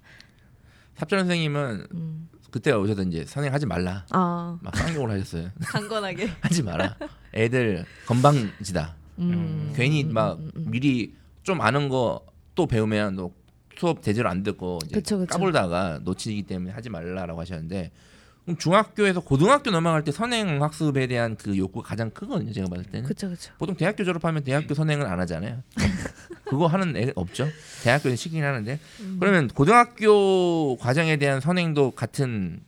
삽전 0.96 1.18
선생님은 1.20 1.86
음. 1.94 2.28
그때 2.50 2.72
오셔서 2.72 3.02
이제 3.02 3.24
선행하지 3.26 3.66
말라 3.66 4.06
아 4.10 4.58
막 4.62 4.74
쌍욕을 4.76 5.10
하셨어요. 5.10 5.50
강건하게. 5.66 6.30
하지 6.40 6.62
마라. 6.62 6.96
애들 7.34 7.84
건방지다. 8.06 8.96
음. 9.18 9.72
괜히 9.74 10.04
음, 10.04 10.12
막 10.14 10.38
음, 10.38 10.50
음, 10.56 10.62
음. 10.66 10.70
미리 10.70 11.14
좀 11.42 11.60
아는 11.60 11.88
거 11.88 12.28
또 12.58 12.66
배우면 12.66 13.14
너 13.14 13.30
수업 13.78 14.02
제대로 14.02 14.28
안 14.28 14.42
듣고 14.42 14.80
이제 14.84 14.96
그쵸, 14.96 15.16
그쵸. 15.16 15.30
까불다가 15.30 16.00
놓치기 16.02 16.42
때문에 16.42 16.72
하지 16.72 16.90
말라라고 16.90 17.40
하셨는데 17.40 17.92
그럼 18.42 18.58
중학교에서 18.58 19.20
고등학교 19.20 19.70
넘어갈 19.70 20.02
때 20.02 20.10
선행 20.10 20.60
학습에 20.60 21.06
대한 21.06 21.36
그 21.36 21.56
욕구가 21.56 21.86
가장 21.86 22.10
크거든요. 22.10 22.52
제가 22.52 22.66
봤을 22.68 22.84
때는 22.86 23.06
그쵸 23.06 23.28
그쵸. 23.28 23.52
보통 23.58 23.76
대학교 23.76 24.02
졸업하면 24.02 24.42
대학교 24.42 24.74
선행을 24.74 25.06
안 25.06 25.20
하잖아요. 25.20 25.62
그거 26.46 26.66
하는 26.66 26.96
애 26.96 27.12
없죠. 27.14 27.46
대학교에 27.84 28.16
시키긴 28.16 28.42
하는데 28.42 28.80
음. 28.98 29.16
그러면 29.20 29.46
고등학교 29.46 30.76
과정에 30.78 31.16
대한 31.16 31.40
선행도 31.40 31.92
같은 31.92 32.60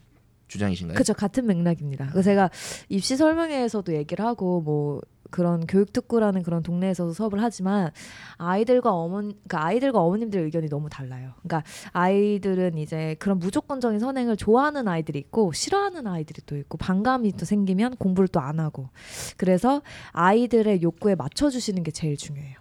주장이신가요? 0.46 0.94
그렇죠 0.94 1.14
같은 1.14 1.46
맥락입니다. 1.46 2.12
제가 2.22 2.48
입시 2.88 3.16
설명회에서도 3.16 3.92
얘기를 3.94 4.24
하고 4.24 4.60
뭐 4.60 5.00
그런 5.30 5.66
교육 5.66 5.92
특구라는 5.92 6.42
그런 6.42 6.62
동네에서도 6.62 7.12
수업을 7.12 7.40
하지만 7.42 7.90
아이들과 8.36 8.90
어머 8.92 9.20
그러니까 9.20 9.64
아이들과 9.64 10.00
어머님들 10.00 10.40
의견이 10.40 10.68
너무 10.68 10.88
달라요. 10.88 11.32
그러니까 11.42 11.62
아이들은 11.92 12.76
이제 12.78 13.16
그런 13.18 13.38
무조건적인 13.38 13.98
선행을 14.00 14.36
좋아하는 14.36 14.88
아이들이 14.88 15.18
있고 15.20 15.52
싫어하는 15.52 16.06
아이들이 16.06 16.42
또 16.46 16.56
있고 16.56 16.76
반감이 16.78 17.32
또 17.32 17.44
생기면 17.44 17.96
공부를 17.96 18.26
또 18.28 18.40
안 18.40 18.58
하고 18.58 18.88
그래서 19.36 19.82
아이들의 20.12 20.80
욕구에 20.82 21.14
맞춰 21.14 21.50
주시는 21.50 21.82
게 21.82 21.90
제일 21.90 22.16
중요해요. 22.16 22.56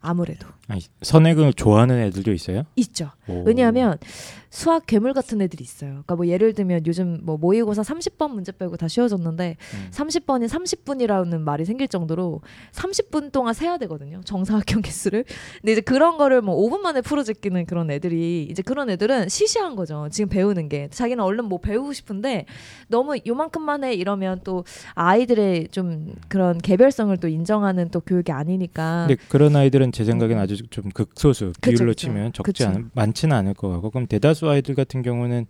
아무래도 0.00 0.46
아니, 0.68 0.80
선행을 1.02 1.52
좋아하는 1.54 1.98
애들도 1.98 2.32
있어요? 2.32 2.62
있죠. 2.76 3.10
오. 3.28 3.42
왜냐하면 3.44 3.98
수학 4.50 4.86
괴물 4.86 5.12
같은 5.12 5.40
애들이 5.40 5.62
있어요. 5.64 5.90
그러니까 5.90 6.16
뭐 6.16 6.26
예를 6.26 6.52
들면 6.54 6.86
요즘 6.86 7.20
뭐 7.22 7.36
모의고사 7.36 7.82
30번 7.82 8.30
문제 8.32 8.52
빼고 8.52 8.76
다 8.76 8.88
쉬워졌는데 8.88 9.56
음. 9.74 9.90
30번이 9.90 10.48
30분이라는 10.48 11.38
말이 11.40 11.64
생길 11.64 11.88
정도로 11.88 12.40
30분 12.72 13.32
동안 13.32 13.54
세야 13.54 13.78
되거든요. 13.78 14.20
정사각형 14.24 14.82
개수를. 14.82 15.24
근데 15.60 15.72
이제 15.72 15.80
그런 15.80 16.16
거를 16.18 16.42
뭐 16.42 16.56
5분 16.56 16.80
만에 16.80 17.00
풀어 17.00 17.22
제끼는 17.22 17.66
그런 17.66 17.90
애들이 17.90 18.46
이제 18.50 18.62
그런 18.62 18.90
애들은 18.90 19.28
시시한 19.28 19.76
거죠. 19.76 20.08
지금 20.10 20.28
배우는 20.28 20.68
게. 20.68 20.88
자기는 20.90 21.22
얼른 21.22 21.46
뭐 21.46 21.58
배우고 21.58 21.92
싶은데 21.92 22.46
너무 22.88 23.16
요만큼만 23.26 23.84
해 23.84 23.94
이러면 23.94 24.40
또 24.44 24.64
아이들의 24.94 25.68
좀 25.68 26.14
그런 26.28 26.58
개별성을 26.58 27.16
또 27.18 27.28
인정하는 27.28 27.90
또 27.90 28.00
교육이 28.00 28.32
아니니까. 28.32 29.06
근데 29.08 29.22
그런 29.28 29.56
아이들은 29.56 29.92
제 29.92 30.04
생각엔 30.04 30.38
아주 30.38 30.56
좀 30.70 30.90
극소수 30.90 31.52
그쵸, 31.60 31.76
비율로 31.76 31.92
그쵸. 31.92 32.06
치면 32.06 32.32
적지 32.32 32.52
그쵸. 32.52 32.68
않은 32.68 32.90
많지는 32.94 33.36
않을 33.36 33.54
것 33.54 33.68
같고 33.68 33.90
그럼 33.90 34.06
대다수 34.06 34.45
아이들 34.48 34.74
같은 34.74 35.02
경우는 35.02 35.46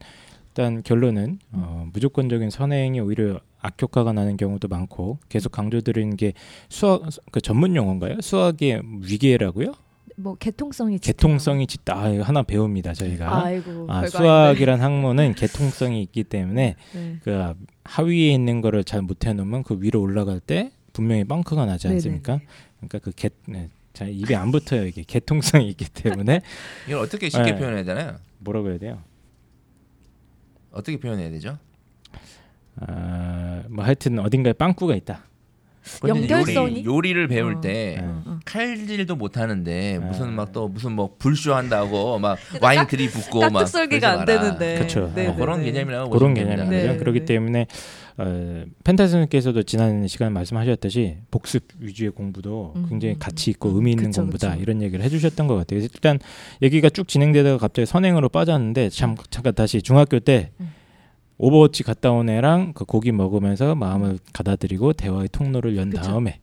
일단 0.49 0.83
결론은 0.83 1.39
어, 1.53 1.87
무조건적인 1.93 2.49
선행이 2.51 3.01
오히려 3.01 3.41
악효과가 3.61 4.13
나는 4.13 4.37
경우도 4.37 4.69
많고 4.69 5.19
계속 5.29 5.53
강조드리는 5.53 6.17
게 6.17 6.33
수학 6.69 7.03
그 7.31 7.41
전문 7.41 7.77
용어인가요? 7.77 8.21
수학의 8.23 8.83
위계라고요? 9.03 9.75
뭐 10.17 10.35
개통성이 10.37 10.99
개통성이 10.99 11.67
짙다. 11.67 11.95
아, 11.95 12.23
하나 12.23 12.43
배웁니다 12.43 12.95
저희가. 12.95 13.45
아이고 13.45 13.87
아, 13.91 14.07
수학이란 14.07 14.81
학문은 14.81 15.35
개통성이 15.37 16.03
있기 16.05 16.25
때문에. 16.25 16.77
네. 16.95 17.19
그 17.23 17.53
하위에 17.85 18.33
있는 18.33 18.63
거를 18.63 18.83
잘 18.83 19.03
못해 19.03 19.35
놓으면 19.35 19.63
그 19.63 19.77
위로 19.81 20.01
올라갈 20.01 20.41
때 20.41 20.71
분명히 20.95 21.25
뻥크가 21.25 21.67
나지 21.67 21.89
않습니까? 21.89 22.41
그러니까 22.79 22.99
그 23.01 23.11
개, 23.11 23.29
네. 23.47 23.69
자 23.93 24.07
입에 24.07 24.35
안 24.35 24.51
붙어요 24.53 24.85
이게 24.87 25.03
개통성이 25.07 25.69
있기 25.71 25.87
때문에 25.89 26.43
이걸 26.87 27.01
어떻게 27.01 27.31
쉽게 27.31 27.53
네. 27.53 27.59
표현해야 27.59 27.85
되나요? 27.85 28.17
뭐라고 28.39 28.71
해야 28.71 28.79
돼요? 28.79 29.03
어떻게 30.71 30.99
표현해야 30.99 31.31
되죠? 31.31 31.59
아, 32.81 33.63
뭐 33.69 33.85
하여튼 33.85 34.19
어딘가에 34.19 34.53
빵꾸가 34.53 34.95
있다. 34.97 35.25
연결성이? 36.07 36.85
요리, 36.85 36.85
요리를 36.85 37.29
배울 37.29 37.55
어. 37.57 37.61
때 37.61 37.97
네. 37.97 37.99
어, 38.03 38.23
어. 38.27 38.39
칼질도 38.45 39.15
못 39.15 39.37
하는데 39.39 40.01
무슨 40.01 40.29
아. 40.29 40.31
막또 40.33 40.67
무슨 40.69 40.93
뭐 40.93 41.15
불쇼 41.17 41.55
한다고 41.55 42.19
막 42.19 42.37
와인 42.61 42.81
깍- 42.81 42.89
들이붓고 42.89 43.39
막 43.41 43.53
깍둑썰기가 43.53 44.11
안. 44.21 44.25
되는데. 44.25 44.81
그쵸. 44.81 45.13
네, 45.15 45.27
어, 45.29 45.31
뭐 45.31 45.37
그런 45.37 45.61
네, 45.61 45.67
네. 45.67 45.73
개념이라고 45.73 46.11
그런 46.11 46.35
거죠. 46.35 46.65
네, 46.65 46.97
그렇기 46.97 47.21
네. 47.21 47.25
때문에 47.25 47.67
어, 48.19 48.65
펜타스님께서도 48.85 49.63
지난 49.65 50.09
시간에 50.09 50.31
말씀하셨듯이 50.31 51.19
복습 51.31 51.65
위주의 51.81 52.11
공부도 52.11 52.73
음, 52.77 52.87
굉장히 52.89 53.15
음, 53.15 53.19
가치 53.19 53.51
있고 53.51 53.71
음, 53.71 53.77
의미 53.77 53.91
있는 53.91 54.07
그쵸, 54.07 54.23
공부다 54.23 54.51
그쵸. 54.53 54.63
이런 54.63 54.81
얘기를 54.81 55.05
해주셨던 55.05 55.47
것 55.47 55.55
같아요. 55.57 55.81
일단 55.81 56.19
얘기가 56.63 56.89
쭉 56.89 57.07
진행되다가 57.09 57.59
갑자기 57.59 57.85
선행으로 57.85 58.31
빠졌는데 58.31 58.89
참 58.89 59.17
잠깐 59.31 59.55
다시 59.55 59.83
중학교 59.83 60.19
때 60.19 60.51
음. 60.61 60.73
오버워치 61.39 61.83
갔다 61.83 62.11
온 62.13 62.31
애랑 62.31 62.73
그 62.75 62.87
고기 62.87 63.13
먹으면서 63.13 63.75
마음을 63.75 64.19
가다듬고 64.33 64.95
대화의 64.95 65.29
통로를 65.31 65.77
연 65.77 65.91
그쵸. 65.91 66.03
다음에 66.03 66.41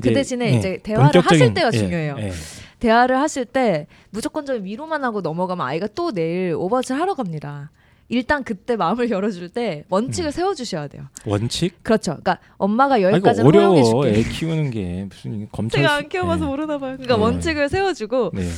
그 0.00 0.12
대신에 0.12 0.52
예, 0.52 0.58
이제 0.58 0.78
대화를 0.82 1.20
하실 1.20 1.54
때가 1.54 1.70
예, 1.72 1.78
중요해요. 1.78 2.16
예. 2.18 2.32
대화를 2.80 3.16
하실 3.18 3.44
때 3.44 3.86
무조건적인 4.10 4.64
위로만 4.64 5.04
하고 5.04 5.20
넘어가면 5.20 5.66
아이가 5.66 5.86
또 5.94 6.12
내일 6.12 6.54
오버워치 6.54 6.92
하러 6.92 7.14
갑니다. 7.14 7.70
일단 8.08 8.44
그때 8.44 8.76
마음을 8.76 9.08
열어줄 9.10 9.48
때 9.50 9.84
원칙을 9.88 10.28
음. 10.28 10.30
세워주셔야 10.30 10.88
돼요. 10.88 11.04
원칙? 11.24 11.82
그렇죠. 11.82 12.12
그러니까 12.12 12.38
엄마가 12.56 13.02
여기까지. 13.02 13.42
허용해줄게. 13.42 14.18
애 14.18 14.22
키우는 14.22 14.70
게 14.70 15.06
무슨 15.08 15.48
검찰 15.50 15.80
제가 15.82 15.88
수- 15.88 15.94
안 15.98 16.08
키워봐서 16.08 16.44
예. 16.44 16.48
모르나 16.48 16.78
봐요. 16.78 16.92
그러니까 16.96 17.16
네. 17.16 17.22
원칙을 17.22 17.68
세워주고 17.68 18.30
네. 18.34 18.48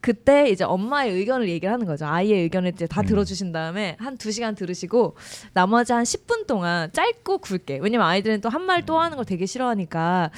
그때 0.00 0.50
이제 0.50 0.64
엄마의 0.64 1.12
의견을 1.12 1.48
얘기를 1.48 1.72
하는 1.72 1.86
거죠. 1.86 2.04
아이의 2.06 2.42
의견을 2.42 2.72
이제 2.74 2.86
다 2.86 3.00
음. 3.00 3.06
들어주신 3.06 3.52
다음에 3.52 3.96
한 3.98 4.18
두 4.18 4.30
시간 4.32 4.54
들으시고 4.54 5.16
나머지 5.54 5.92
한 5.94 6.02
10분 6.04 6.46
동안 6.46 6.90
짧고 6.92 7.38
굵게. 7.38 7.78
왜냐면 7.82 8.06
아이들은 8.06 8.40
또 8.42 8.50
한 8.50 8.62
말 8.66 8.84
또 8.84 8.98
하는 9.00 9.16
걸 9.16 9.24
되게 9.24 9.46
싫어하니까 9.46 10.30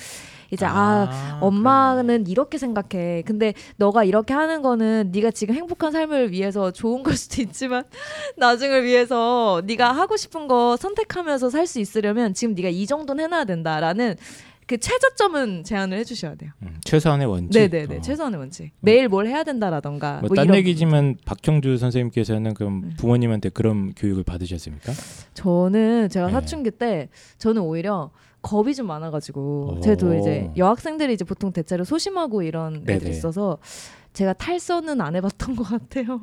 이제 0.51 0.65
아, 0.67 1.39
엄마는 1.41 2.27
이렇게 2.27 2.59
생각해. 2.59 3.23
근데 3.27 3.55
너가 3.77 4.05
이렇게 4.05 4.33
하는 4.35 4.63
거는 4.63 5.11
네가 5.13 5.31
지금 5.31 5.55
행복한 5.55 5.93
삶을 5.93 6.33
위해서 6.33 6.71
좋은 6.71 7.03
걸 7.03 7.17
수도 7.17 7.43
있지만 7.43 7.85
나중을 8.37 8.85
위해서 8.85 9.63
네가 9.65 9.93
하고 9.93 10.17
싶은 10.17 10.47
거 10.49 10.77
선택하면서 10.77 11.51
살 11.51 11.67
수 11.67 11.81
있으려면 11.81 12.33
지금 12.33 12.55
네가 12.55 12.69
이 12.69 12.87
정도는 12.87 13.25
해놔야 13.25 13.45
된다라는 13.45 14.15
그 14.67 14.79
최저점은 14.79 15.63
제안을 15.63 15.97
해주셔야 15.99 16.35
돼요. 16.35 16.51
음, 16.63 16.79
최소한의 16.85 17.27
원칙. 17.27 17.59
네네네 17.59 17.99
어. 17.99 18.01
최소한의 18.01 18.39
원칙. 18.39 18.73
매일 18.81 19.09
뭘 19.09 19.29
해야 19.29 19.45
된다라던가. 19.45 20.21
뭐뭐딴 20.23 20.47
이런 20.47 20.57
얘기지만 20.57 21.17
박형주 21.25 21.79
선생님께서는 21.79 22.55
그럼 22.55 22.83
네. 22.89 22.97
부모님한테 22.97 23.51
그런 23.51 23.95
교육을 23.95 24.25
받으셨습니까? 24.25 24.93
저는 25.35 26.09
제가 26.09 26.27
네. 26.27 26.33
사춘기 26.33 26.73
때 26.73 27.09
저는 27.39 27.63
오히려 27.63 28.11
겁이 28.43 28.75
좀 28.75 28.89
많아가지고 28.89 29.77
오. 29.79 29.81
저도 29.81 30.15
이제 30.15 30.51
여학생들이 30.57 31.15
이제 31.15 31.25
보통 31.25 31.53
대체로 31.53 31.85
소심하고 31.85 32.43
이런 32.43 32.85
네네. 32.85 33.09
있어서 33.11 33.59
제가 34.15 34.33
탈선은 34.33 35.01
안 35.01 35.15
해봤던 35.15 35.57
것 35.57 35.65
같아요. 35.65 36.21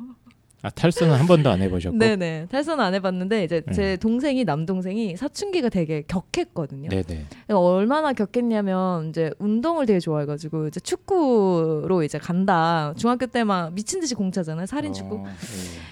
아 0.64 0.70
탈선은 0.70 1.14
한 1.14 1.26
번도 1.26 1.50
안 1.50 1.60
해보셨고. 1.60 1.96
네네 1.98 2.46
탈선은 2.50 2.82
안 2.82 2.94
해봤는데 2.94 3.44
이제 3.44 3.60
네. 3.66 3.72
제 3.72 3.96
동생이 3.98 4.44
남동생이 4.44 5.14
사춘기가 5.16 5.68
되게 5.68 6.02
격했거든요. 6.08 6.88
네네. 6.88 7.04
그러니까 7.04 7.60
얼마나 7.60 8.12
격했냐면 8.14 9.10
이제 9.10 9.30
운동을 9.38 9.84
되게 9.86 10.00
좋아해가지고 10.00 10.68
이제 10.68 10.80
축구로 10.80 12.02
이제 12.02 12.18
간다. 12.18 12.94
중학교 12.96 13.26
때 13.26 13.44
막 13.44 13.74
미친 13.74 14.00
듯이 14.00 14.14
공차잖아요. 14.14 14.64
살인 14.64 14.94
축구. 14.94 15.16
어, 15.16 15.24
네. 15.24 15.30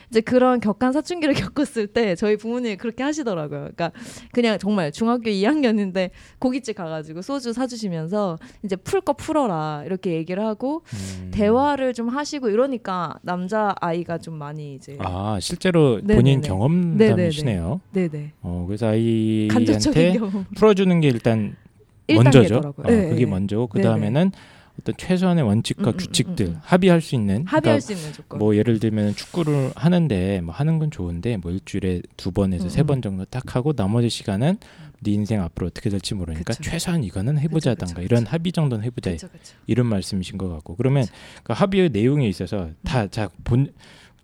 이제 0.09 0.21
그런 0.23 0.59
격한 0.59 0.93
사춘기를 0.93 1.35
겪었을 1.55 1.87
때 1.88 2.14
저희 2.14 2.37
부모님이 2.38 2.76
그렇게 2.76 3.02
하시더라고요. 3.02 3.61
그러니까 3.61 3.93
그냥 4.33 4.59
정말 4.59 4.91
중학교 4.91 5.29
2학년인데 5.31 6.11
고깃집 6.38 6.76
가가지고 6.76 7.21
소주 7.21 7.52
사주시면서 7.52 8.38
이제 8.64 8.75
풀 8.76 9.02
거 9.02 9.12
풀어라 9.14 9.83
이렇게 9.85 10.12
얘기를 10.12 10.43
하고 10.47 10.83
음. 10.95 11.31
대화를 11.35 11.93
좀 11.93 12.09
하시고 12.09 12.49
이러니까 12.50 13.17
남자 13.23 13.75
아이가 13.81 14.17
좀 14.17 14.35
많이 14.35 14.62
이제 14.62 14.97
아 15.00 15.38
실제로 15.40 15.97
네네네. 16.02 16.14
본인 16.14 16.40
경험담이시네요. 16.40 17.81
네네 17.92 18.33
어 18.42 18.64
그래서 18.66 18.88
아이한테 18.88 19.78
풀어주는 20.57 21.00
게 21.00 21.09
일단 21.09 21.57
1단계더라고요. 22.09 22.23
먼저죠. 22.25 22.57
어, 22.76 22.83
네, 22.87 23.09
그게 23.09 23.25
네. 23.25 23.31
먼저고 23.31 23.66
그. 23.69 23.81
다음에는 23.81 24.33
어떤 24.81 24.95
최소한의 24.97 25.45
원칙과 25.45 25.83
음, 25.90 25.92
음, 25.92 25.97
규칙들 25.99 26.47
음, 26.47 26.50
음. 26.52 26.61
합의할 26.62 27.00
수 27.00 27.14
있는 27.14 27.45
합의할 27.47 27.61
그러니까 27.62 27.81
수 27.81 27.92
있는 27.92 28.12
조건. 28.12 28.38
뭐 28.38 28.57
예를 28.57 28.78
들면 28.81 29.14
축구를 29.14 29.71
하는데 29.76 30.40
뭐 30.40 30.54
하는 30.54 30.78
건 30.78 30.90
좋은데 30.90 31.37
뭐 31.37 31.52
일주일에 31.52 32.00
두 32.16 32.31
번에서 32.31 32.64
음, 32.64 32.69
세번 32.71 33.02
정도 33.02 33.25
딱 33.26 33.54
하고 33.54 33.73
나머지 33.75 34.09
시간은 34.09 34.57
네 35.00 35.11
인생 35.11 35.42
앞으로 35.42 35.66
어떻게 35.66 35.90
될지 35.90 36.14
모르니까 36.14 36.54
그쵸. 36.54 36.62
최소한 36.71 37.04
이거는 37.04 37.38
해보자던가 37.38 37.95
그쵸, 37.95 38.02
그쵸, 38.02 38.02
이런. 38.02 38.26
합의 38.26 38.52
정도는 38.52 38.85
해보자. 38.85 39.14
이런 39.66 39.87
말씀이신 39.87 40.38
것 40.38 40.49
같고 40.49 40.76
그러면 40.76 41.04
그 41.42 41.52
합의의 41.52 41.90
내용에 41.90 42.26
있어서 42.28 42.71
다 42.83 43.07
자본 43.09 43.73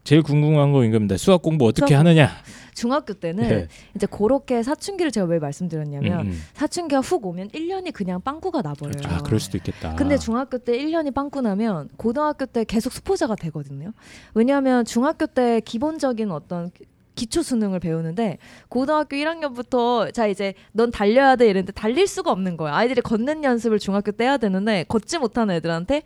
제일 0.08 0.22
궁금한 0.22 0.72
거 0.72 0.84
이겁니다. 0.84 1.18
수학 1.18 1.42
공부 1.42 1.66
어떻게 1.66 1.88
수학 1.88 1.98
하느냐? 2.00 2.30
중학교 2.72 3.12
때는 3.12 3.46
네. 3.46 3.68
이제 3.94 4.06
그렇게 4.06 4.62
사춘기를 4.62 5.10
제가 5.10 5.26
왜 5.26 5.38
말씀드렸냐면 5.38 6.20
음, 6.20 6.26
음. 6.28 6.42
사춘기가 6.54 7.02
훅 7.02 7.26
오면 7.26 7.48
1년이 7.48 7.92
그냥 7.92 8.18
빵꾸가 8.22 8.62
나버려요. 8.62 8.96
그렇죠. 8.96 9.14
아 9.14 9.18
그럴 9.18 9.38
수도 9.38 9.58
있겠다. 9.58 9.96
근데 9.96 10.16
중학교 10.16 10.56
때 10.56 10.78
1년이 10.78 11.12
빵꾸 11.12 11.42
나면 11.42 11.90
고등학교 11.98 12.46
때 12.46 12.64
계속 12.64 12.94
수포자가 12.94 13.34
되거든요. 13.34 13.92
왜냐하면 14.32 14.86
중학교 14.86 15.26
때 15.26 15.60
기본적인 15.60 16.30
어떤 16.30 16.70
기초 17.18 17.42
수능을 17.42 17.80
배우는데 17.80 18.38
고등학교 18.68 19.16
1학년부터 19.16 20.14
자 20.14 20.28
이제 20.28 20.54
넌 20.72 20.92
달려야 20.92 21.34
돼 21.34 21.46
이랬는데 21.46 21.72
달릴 21.72 22.06
수가 22.06 22.30
없는 22.30 22.56
거야. 22.56 22.74
아이들이 22.76 23.00
걷는 23.00 23.42
연습을 23.42 23.80
중학교 23.80 24.12
때 24.12 24.24
해야 24.24 24.36
되는데 24.36 24.84
걷지 24.86 25.18
못하는 25.18 25.56
애들한테 25.56 26.02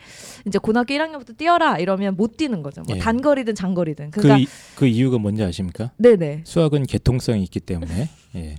이제 0.47 0.59
고등학교 0.59 0.95
1학년부터 0.95 1.37
뛰어라 1.37 1.78
이러면 1.78 2.16
못 2.16 2.37
뛰는 2.38 2.62
거죠. 2.62 2.83
뭐 2.87 2.97
예. 2.97 3.00
단거리든 3.00 3.54
장거리든. 3.54 4.11
그, 4.11 4.23
그러니까 4.23 4.42
이, 4.42 4.47
그 4.75 4.87
이유가 4.87 5.19
뭔지 5.19 5.42
아십니까? 5.42 5.90
네네. 5.99 6.42
수학은 6.45 6.87
개통성이 6.87 7.42
있기 7.42 7.61
때문에. 7.61 8.09
예. 8.37 8.57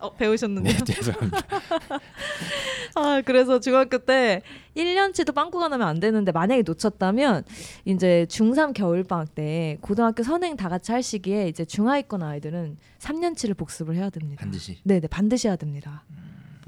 네. 0.00 0.06
어 0.06 0.12
배우셨는데요. 0.14 0.76
네, 0.76 0.84
죄송합니다. 0.84 1.38
아, 2.94 3.22
그래서 3.24 3.58
중학교 3.60 3.98
때 3.98 4.42
1년치도 4.76 5.34
빵꾸가 5.34 5.68
나면 5.68 5.86
안 5.86 6.00
되는데 6.00 6.30
만약에 6.32 6.62
놓쳤다면 6.62 7.44
이제 7.84 8.26
중3 8.28 8.74
겨울 8.74 9.02
방학 9.04 9.34
때 9.34 9.78
고등학교 9.80 10.22
선행 10.22 10.56
다 10.56 10.68
같이 10.68 10.92
할 10.92 11.02
시기에 11.02 11.48
이제 11.48 11.64
중하위권 11.64 12.22
아이들은 12.22 12.76
3년치를 13.00 13.56
복습을 13.56 13.96
해야 13.96 14.10
됩니다. 14.10 14.40
반드시. 14.40 14.78
네, 14.84 15.00
네, 15.00 15.08
반드시 15.08 15.48
해야 15.48 15.56
됩니다. 15.56 16.04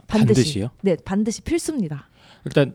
반드시요? 0.07 0.71
네, 0.83 0.97
반드시 1.05 1.43
필수입니다. 1.43 2.09
일단 2.45 2.75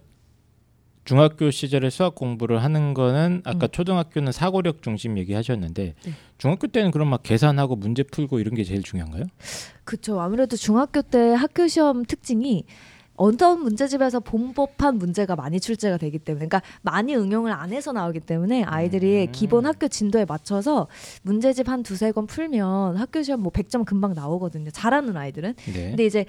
중학교 1.06 1.52
시절에 1.52 1.90
수학 1.92 2.16
공부를 2.16 2.64
하는 2.64 2.94
거는 2.94 3.44
아까 3.46 3.68
음. 3.68 3.70
초등학교는 3.72 4.32
사고력 4.32 4.82
중심 4.82 5.18
얘기하셨는데 5.20 5.94
네. 6.04 6.12
중학교 6.40 6.68
때는 6.68 6.92
그럼 6.92 7.10
막 7.10 7.22
계산하고 7.24 7.76
문제 7.76 8.04
풀고 8.04 8.40
이런 8.40 8.56
게 8.56 8.64
제일 8.64 8.82
중요한가요? 8.84 9.26
그렇죠. 9.84 10.20
아무래도 10.20 10.58
중학교 10.58 11.02
때 11.04 11.34
학교 11.34 11.68
시험 11.68 12.04
특징이 12.04 12.66
어떤 13.18 13.62
문제집에서 13.62 14.20
본 14.20 14.54
법한 14.54 14.98
문제가 14.98 15.36
많이 15.36 15.60
출제가 15.60 15.98
되기 15.98 16.20
때문에 16.20 16.48
그러니까 16.48 16.62
많이 16.82 17.16
응용을 17.16 17.52
안 17.52 17.72
해서 17.72 17.92
나오기 17.92 18.22
때문에 18.22 18.64
아이들이 18.64 19.28
음. 19.28 19.32
기본 19.32 19.66
학교 19.66 19.88
진도에 19.88 20.26
맞춰서 20.26 20.88
문제집 21.22 21.70
한 21.70 21.84
두세 21.84 22.12
권 22.12 22.28
풀면 22.28 22.98
학교 22.98 23.22
시험 23.22 23.42
뭐 23.42 23.52
100점 23.52 23.86
금방 23.86 24.14
나오거든요. 24.14 24.70
잘하는 24.72 25.16
아이들은. 25.16 25.54
네. 25.54 25.90
근데 25.90 26.06
이제 26.06 26.26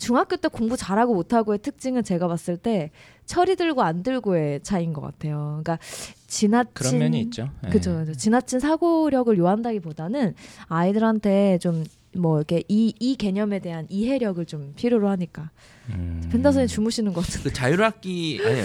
중학교 0.00 0.36
때 0.36 0.48
공부 0.48 0.76
잘하고 0.76 1.14
못하고의 1.14 1.60
특징은 1.60 2.02
제가 2.02 2.26
봤을 2.26 2.56
때 2.56 2.90
철이 3.26 3.56
들고 3.56 3.82
안 3.82 4.02
들고의 4.02 4.60
차이인 4.62 4.92
것 4.92 5.00
같아요. 5.00 5.60
그러니까 5.62 5.78
지나친 6.26 6.72
그런 6.74 6.98
면이 6.98 7.20
있죠. 7.22 7.50
예. 7.66 7.68
그죠. 7.70 8.04
지나친 8.12 8.58
사고력을 8.60 9.36
요한다기보다는 9.38 10.34
아이들한테 10.68 11.58
좀 11.58 11.84
뭐 12.12 12.38
이렇게 12.38 12.62
이, 12.68 12.94
이 12.98 13.16
개념에 13.16 13.60
대한 13.60 13.86
이해력을 13.88 14.44
좀 14.46 14.72
필요로 14.74 15.08
하니까 15.08 15.50
음. 15.90 16.28
펜더슨이 16.30 16.66
주무시는 16.66 17.12
것 17.12 17.24
같은데. 17.24 17.48
그 17.48 17.54
자율학기 17.54 18.40
아니요 18.44 18.64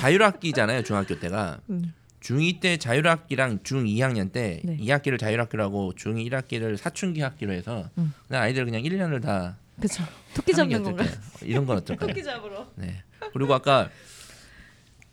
자율학기잖아요 0.00 0.82
중학교 0.82 1.18
때가 1.18 1.60
음. 1.70 1.92
중2 2.20 2.60
때 2.60 2.76
자율학기랑 2.76 3.60
중2학년 3.60 4.32
때 4.32 4.60
네. 4.64 4.76
2학기를 4.78 5.18
자율학기라고 5.18 5.92
중2 5.96 6.30
1학기를 6.30 6.76
사춘기 6.76 7.20
학기로 7.20 7.52
해서 7.52 7.88
음. 7.98 8.12
그냥 8.26 8.42
아이들 8.42 8.64
그냥 8.64 8.82
1년을 8.82 9.22
다 9.22 9.56
그렇죠. 9.76 10.04
토끼 10.34 10.52
잡는 10.52 10.82
건가요? 10.82 11.08
이런 11.42 11.66
건 11.66 11.78
어떨까요? 11.78 12.12
잡으러. 12.22 12.66
네. 12.76 13.02
그리고 13.32 13.54
아까 13.54 13.90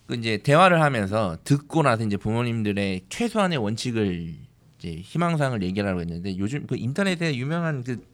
그 0.07 0.15
이제 0.15 0.37
대화를 0.37 0.81
하면서 0.81 1.37
듣고 1.43 1.83
나서 1.83 2.03
이제 2.03 2.17
부모님들의 2.17 3.05
최소한의 3.09 3.57
원칙을 3.57 4.35
이제 4.77 4.95
희망사항을 5.01 5.63
얘기하라고 5.63 6.01
했는데 6.01 6.37
요즘 6.37 6.67
그 6.67 6.75
인터넷에 6.75 7.35
유명한 7.35 7.83
그 7.83 8.05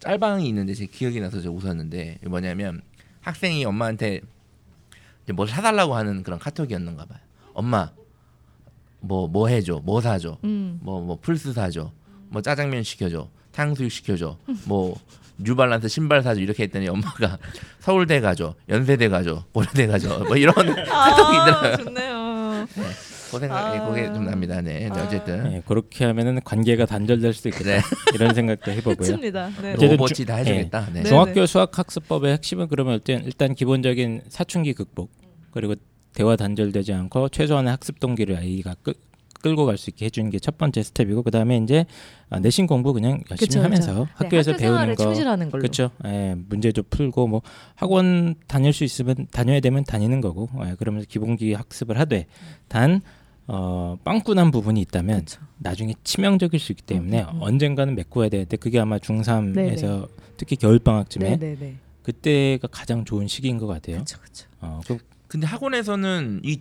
짤방이 0.00 0.46
있는데 0.48 0.74
제 0.74 0.86
기억이 0.86 1.20
나서 1.20 1.40
저 1.40 1.50
웃었는데 1.50 2.18
뭐냐면 2.26 2.82
학생이 3.20 3.64
엄마한테 3.64 4.20
이제 5.24 5.32
뭘 5.32 5.48
사달라고 5.48 5.94
하는 5.94 6.22
그런 6.22 6.38
카톡이었는가 6.38 7.06
봐요. 7.06 7.20
엄마 7.54 7.92
뭐뭐 9.00 9.48
해줘, 9.48 9.80
뭐 9.84 10.00
사줘, 10.00 10.38
음. 10.44 10.80
뭐뭐 10.82 11.18
플스 11.20 11.52
사줘, 11.52 11.92
뭐 12.28 12.42
짜장면 12.42 12.82
시켜줘, 12.82 13.28
탕수육 13.52 13.90
시켜줘, 13.90 14.38
뭐 14.66 14.98
뉴발란스 15.38 15.88
신발 15.88 16.22
사줘 16.22 16.40
이렇게 16.40 16.64
했더니 16.64 16.88
엄마가 16.88 17.38
서울대 17.80 18.20
가줘, 18.20 18.54
연세대 18.68 19.08
가줘, 19.08 19.44
고려대 19.52 19.86
가줘 19.86 20.24
뭐 20.24 20.36
이런 20.36 20.54
카톡이 20.86 21.36
있더라고요. 21.36 21.72
아, 21.72 21.76
좋네요. 21.76 22.66
고생 23.30 23.52
아. 23.52 23.74
예, 23.74 23.78
그게 23.80 24.06
좀 24.12 24.24
납니다. 24.24 24.60
네, 24.60 24.88
네, 24.88 25.00
어쨌든 25.00 25.52
예, 25.52 25.62
그렇게 25.66 26.04
하면은 26.04 26.40
관계가 26.44 26.86
단절될 26.86 27.32
수도 27.32 27.48
있겠다. 27.48 27.70
네. 27.70 27.80
이런 28.14 28.34
생각도 28.34 28.70
해보고요. 28.70 28.96
끝입니다. 28.96 29.50
네. 29.60 29.74
다 30.24 30.34
해주겠다. 30.36 30.86
네. 30.92 31.02
네. 31.02 31.08
중학교 31.08 31.44
수학 31.46 31.76
학습법의 31.76 32.32
핵심은 32.34 32.68
그러면 32.68 32.94
일단, 32.94 33.24
일단 33.24 33.54
기본적인 33.54 34.22
사춘기 34.28 34.72
극복 34.74 35.10
그리고 35.50 35.74
대화 36.14 36.36
단절되지 36.36 36.92
않고 36.94 37.28
최소한의 37.28 37.70
학습 37.72 38.00
동기를 38.00 38.36
아이가 38.36 38.74
끌, 38.82 38.94
끌고 39.46 39.64
갈 39.66 39.76
수 39.78 39.90
있게 39.90 40.06
해주는 40.06 40.30
게 40.30 40.38
첫 40.38 40.58
번째 40.58 40.82
스텝이고 40.82 41.22
그 41.22 41.30
다음에 41.30 41.56
이제 41.58 41.86
아, 42.30 42.38
내신 42.40 42.66
공부 42.66 42.92
그냥 42.92 43.22
열심히 43.30 43.48
그쵸, 43.48 43.62
하면서 43.62 43.92
그쵸. 43.92 44.04
네, 44.04 44.10
학교에서 44.14 44.52
학교 44.52 44.60
배우는 44.60 44.94
거 44.94 45.02
충실하는 45.04 45.50
걸로. 45.50 45.60
그렇죠. 45.62 45.90
예, 46.04 46.34
문제도 46.48 46.82
풀고 46.82 47.26
뭐 47.28 47.42
학원 47.74 48.34
다닐 48.46 48.72
수 48.72 48.84
있으면 48.84 49.26
다녀야 49.32 49.60
되면 49.60 49.84
다니는 49.84 50.20
거고 50.20 50.48
예, 50.66 50.74
그러면서 50.74 51.06
기본기 51.08 51.52
학습을 51.54 51.98
하되 51.98 52.26
단 52.68 53.00
어, 53.48 53.96
빵꾸난 54.02 54.50
부분이 54.50 54.80
있다면 54.80 55.16
그렇죠. 55.24 55.40
나중에 55.58 55.94
치명적일 56.02 56.58
수 56.58 56.72
있기 56.72 56.82
때문에 56.82 57.22
음, 57.22 57.28
음, 57.28 57.36
음. 57.36 57.42
언젠가는 57.42 57.94
메꿔야 57.94 58.28
되는데 58.28 58.56
그게 58.56 58.80
아마 58.80 58.98
중3에서 58.98 59.54
네네. 59.54 60.06
특히 60.36 60.56
겨울 60.56 60.78
방학쯤에 60.80 61.30
네, 61.30 61.36
네, 61.36 61.56
네. 61.58 61.76
그때가 62.02 62.68
가장 62.68 63.04
좋은 63.04 63.26
시기인 63.28 63.58
것 63.58 63.66
같아요. 63.66 63.96
그렇죠, 63.96 64.18
그렇죠. 64.20 64.48
어, 64.60 64.80
그, 64.86 64.98
근데 65.28 65.46
학원에서는 65.46 66.40
이 66.44 66.60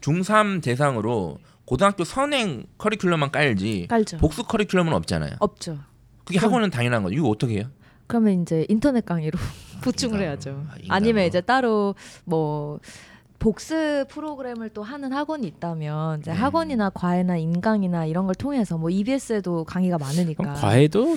중3 0.00 0.62
대상으로 0.62 1.38
고등학교 1.64 2.04
선행 2.04 2.64
커리큘럼만 2.78 3.30
깔지 3.32 3.86
깔죠. 3.88 4.18
복수 4.18 4.42
커리큘럼은 4.44 4.92
없잖아요. 4.92 5.32
없죠. 5.40 5.78
그게 6.24 6.38
그럼- 6.38 6.52
학원은 6.52 6.70
당연한 6.70 7.02
거죠. 7.02 7.14
이거 7.14 7.28
어떻게 7.28 7.56
해요? 7.58 7.64
그러면 8.06 8.42
이제 8.42 8.66
인터넷 8.68 9.04
강의로 9.04 9.38
보충을. 9.82 10.20
해야죠. 10.20 10.64
아. 10.68 10.74
아니면 10.88 11.26
이제 11.26 11.40
따로 11.40 11.94
뭐 12.24 12.80
복습 13.38 14.08
프로그램을 14.08 14.70
또 14.70 14.82
하는 14.82 15.12
학원이 15.12 15.46
있다면 15.46 16.20
이제 16.20 16.30
네. 16.32 16.36
학원이나 16.36 16.90
과외나 16.90 17.36
인강이나 17.36 18.06
이런 18.06 18.26
걸 18.26 18.34
통해서 18.34 18.78
뭐 18.78 18.88
EBS에도 18.90 19.64
강의가 19.64 19.98
많으니까 19.98 20.54
과외도 20.54 21.16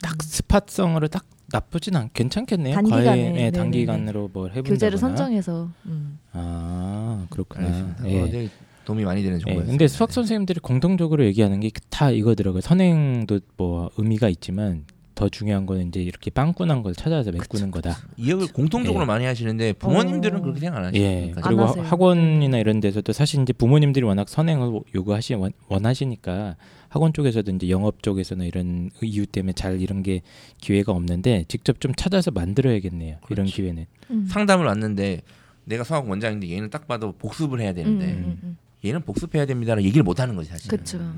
딱 0.00 0.22
스팟성으로 0.22 1.08
딱 1.08 1.24
나쁘진 1.52 1.96
않 1.96 2.08
괜찮겠네요. 2.14 2.74
단기간에, 2.76 3.04
과외 3.04 3.18
예, 3.18 3.30
네네네. 3.30 3.50
단기간으로 3.50 4.30
뭘 4.32 4.50
해본다거나. 4.50 4.74
교재를 4.74 4.98
선정해서 4.98 5.68
음. 5.86 6.18
아 6.32 7.26
그렇구나. 7.28 7.66
알겠습니다. 7.66 8.08
예. 8.08 8.20
어, 8.22 8.24
되게 8.26 8.48
도움이 8.90 9.04
많이 9.04 9.22
되는 9.22 9.38
예, 9.38 9.40
정보였어요. 9.40 9.70
근데 9.70 9.86
수학 9.88 10.12
선생님들이 10.12 10.60
공통적으로 10.60 11.24
얘기하는 11.24 11.60
게 11.60 11.70
다 11.90 12.10
이거더라고요. 12.10 12.60
선행도 12.60 13.40
뭐 13.56 13.90
의미가 13.96 14.28
있지만 14.30 14.84
더 15.14 15.28
중요한 15.28 15.66
거는 15.66 15.88
이제 15.88 16.00
이렇게 16.02 16.30
빵꾸난 16.30 16.82
걸 16.82 16.94
찾아서 16.94 17.30
메꾸는 17.30 17.70
거다. 17.70 17.96
이해를 18.16 18.46
공통적으로 18.52 19.02
예. 19.02 19.06
많이 19.06 19.24
하시는데 19.26 19.74
부모님들은 19.74 20.38
어. 20.38 20.42
그렇게 20.42 20.60
생각 20.60 20.78
안 20.84 20.94
예. 20.94 21.14
하시니까. 21.16 21.40
그리고 21.42 21.62
안 21.64 21.78
하-. 21.78 21.82
학원이나 21.82 22.58
이런 22.58 22.80
데서도 22.80 23.12
사실 23.12 23.42
이제 23.42 23.52
부모님들이 23.52 24.04
워낙 24.04 24.28
선행을 24.30 24.80
요구하시 24.94 25.34
원, 25.34 25.52
원하시니까 25.68 26.56
학원 26.88 27.12
쪽에서도 27.12 27.52
이제 27.52 27.68
영업 27.68 28.02
쪽에서나 28.02 28.44
이런 28.44 28.90
이유 29.02 29.26
때문에 29.26 29.52
잘 29.52 29.80
이런 29.80 30.02
게 30.02 30.22
기회가 30.60 30.92
없는데 30.92 31.44
직접 31.48 31.80
좀 31.80 31.92
찾아서 31.94 32.30
만들어야겠네요. 32.30 33.16
이런 33.28 33.44
그렇지. 33.44 33.52
기회는. 33.52 33.86
음. 34.10 34.26
상담을 34.28 34.64
왔는데 34.66 35.20
내가 35.66 35.84
수학 35.84 36.08
원장인데 36.08 36.50
얘는 36.50 36.70
딱 36.70 36.88
봐도 36.88 37.12
복습을 37.12 37.60
해야 37.60 37.72
되는데 37.74 38.06
음, 38.06 38.10
음, 38.10 38.38
음. 38.42 38.49
얘는 38.84 39.02
복습해야 39.02 39.46
됩니다라는 39.46 39.84
얘기를 39.84 40.02
못 40.02 40.20
하는 40.20 40.36
거지 40.36 40.50
사실. 40.50 40.70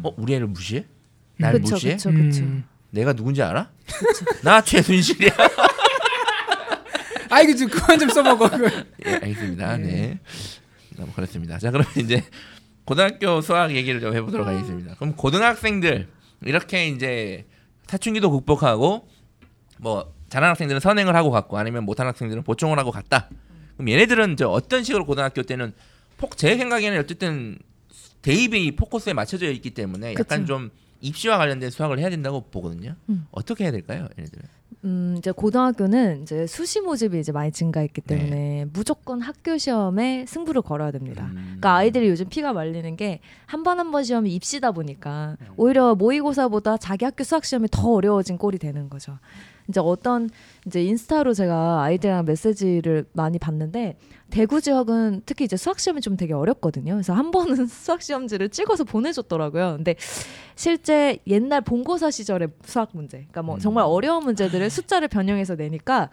어 0.03 0.13
우리 0.17 0.35
애를 0.35 0.47
무시해? 0.49 0.85
날 1.37 1.53
그쵸, 1.55 1.75
무시해? 1.75 1.95
그쵸, 1.95 2.11
그쵸. 2.11 2.43
음. 2.43 2.65
내가 2.91 3.13
누군지 3.13 3.43
알아? 3.43 3.71
나 4.43 4.61
최순실이야. 4.63 5.31
아이고 7.31 7.57
좀 7.57 7.69
그만 7.69 7.99
좀 7.99 8.09
써먹어. 8.11 8.51
예, 9.07 9.13
알겠습니다. 9.15 9.77
네. 9.79 10.19
뭐 10.97 11.09
그렇습니다. 11.15 11.59
자, 11.59 11.71
그럼 11.71 11.87
이제 11.97 12.23
고등학교 12.85 13.41
수학 13.41 13.75
얘기를 13.75 14.01
좀 14.01 14.15
해보도록 14.15 14.47
하겠습니다. 14.47 14.95
그럼 14.97 15.15
고등학생들 15.17 16.09
이렇게 16.43 16.89
이제 16.89 17.47
사춘기도 17.87 18.31
극복하고 18.31 19.09
뭐 19.79 20.13
잘하는 20.29 20.51
학생들은 20.51 20.81
선행을 20.81 21.15
하고 21.15 21.31
갔고 21.31 21.59
아니면 21.59 21.85
못하는 21.85 22.11
학생들은 22.11 22.43
보충을 22.43 22.79
하고 22.79 22.91
갔다. 22.91 23.29
그럼 23.77 23.89
얘네들은 23.89 24.37
저 24.37 24.49
어떤 24.49 24.85
식으로 24.85 25.07
고등학교 25.07 25.43
때는 25.43 25.73
폭 25.73 25.92
제 26.37 26.57
생각에는 26.57 26.99
어쨌든 26.99 27.59
대입이 28.23 28.77
포커스에 28.77 29.13
맞춰져 29.13 29.51
있기 29.51 29.71
때문에 29.71 30.15
약간. 30.19 30.47
좀 30.47 30.71
입시와 31.01 31.37
관련된 31.37 31.71
수학을 31.71 31.99
해야 31.99 32.09
된다고 32.11 32.43
보거든요. 32.43 32.95
음. 33.09 33.27
어떻게 33.33 33.65
해야 33.65 33.73
될까요, 33.73 34.09
얘네들은? 34.17 34.45
음, 34.85 35.15
이제 35.19 35.31
고등학교는 35.31 36.23
이제 36.23 36.47
수시 36.47 36.81
모집이 36.81 37.19
이제 37.21 37.31
많이 37.31 37.53
증가했기 37.53 38.01
때문에 38.01 38.67
무조건 38.73 39.21
학교 39.21 39.57
시험에 39.57 40.25
승부를 40.27 40.63
걸어야 40.63 40.91
됩니다. 40.91 41.27
음. 41.27 41.35
그러니까 41.45 41.75
아이들이 41.77 42.09
요즘 42.09 42.29
피가 42.29 42.53
말리는 42.53 42.97
게한번 42.97 43.79
한번 43.79 44.03
시험이 44.03 44.35
입시다 44.35 44.73
보니까 44.73 45.37
오히려 45.57 45.95
모의고사보다 45.95 46.79
자기 46.79 47.05
학교 47.05 47.23
수학 47.23 47.45
시험이 47.45 47.69
더 47.71 47.93
어려워진 47.93 48.39
꼴이 48.39 48.59
되는 48.59 48.89
거죠. 48.89 49.19
이제 49.69 49.79
어떤 49.81 50.29
이제 50.67 50.83
인스타로 50.83 51.35
제가 51.35 51.83
아이들이랑 51.83 52.25
메시지를 52.25 53.05
많이 53.13 53.39
봤는데 53.39 53.97
대구 54.33 54.63
지역은 54.63 55.23
특히 55.27 55.45
이제 55.45 55.59
수학 55.59 55.79
시험이 55.79 56.01
좀 56.01 56.17
되게 56.17 56.33
어렵거든요. 56.33 56.95
그래서 56.95 57.13
한 57.13 57.31
번은 57.31 57.67
수학 57.69 58.01
시험지를 58.01 58.49
찍어서 58.49 58.85
보내줬더라고요. 58.85 59.75
근데 59.77 59.95
실제 60.57 61.19
옛날 61.27 61.61
본고사 61.61 62.11
시절의 62.11 62.49
수학 62.65 62.91
문제, 62.95 63.19
그러니까 63.19 63.43
뭐 63.43 63.59
정말 63.59 63.85
어려운 63.85 64.25
문제들을 64.25 64.71
숫자를 64.71 65.09
변형해서 65.09 65.55
내니까 65.57 66.09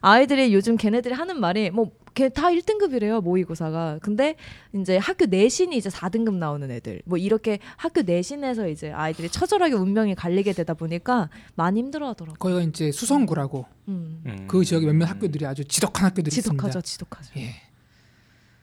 아이들이 0.00 0.54
요즘 0.54 0.78
걔네들이 0.78 1.14
하는 1.14 1.38
말이 1.38 1.70
뭐 1.70 1.90
걔 2.18 2.28
다 2.28 2.48
1등급이래요 2.48 3.22
모의고사가. 3.22 4.00
근데 4.02 4.34
이제 4.74 4.96
학교 4.96 5.26
내신이 5.26 5.76
이제 5.76 5.88
4등급 5.88 6.34
나오는 6.34 6.68
애들, 6.68 7.02
뭐 7.04 7.16
이렇게 7.16 7.60
학교 7.76 8.02
내신에서 8.02 8.68
이제 8.68 8.90
아이들이 8.90 9.28
처절하게 9.28 9.74
운명이 9.74 10.16
갈리게 10.16 10.52
되다 10.52 10.74
보니까 10.74 11.30
많이 11.54 11.78
힘들어하더라고. 11.78 12.34
요 12.34 12.38
거기가 12.38 12.62
이제 12.62 12.90
수성구라고 12.90 13.66
음. 13.86 14.22
음. 14.26 14.44
그 14.48 14.64
지역에 14.64 14.86
몇몇 14.86 15.06
학교들이 15.06 15.46
아주 15.46 15.64
지독한 15.64 16.06
학교들이 16.06 16.34
지독하죠, 16.34 16.66
있습니다. 16.66 16.80
지독하죠. 16.80 17.32
예. 17.36 17.57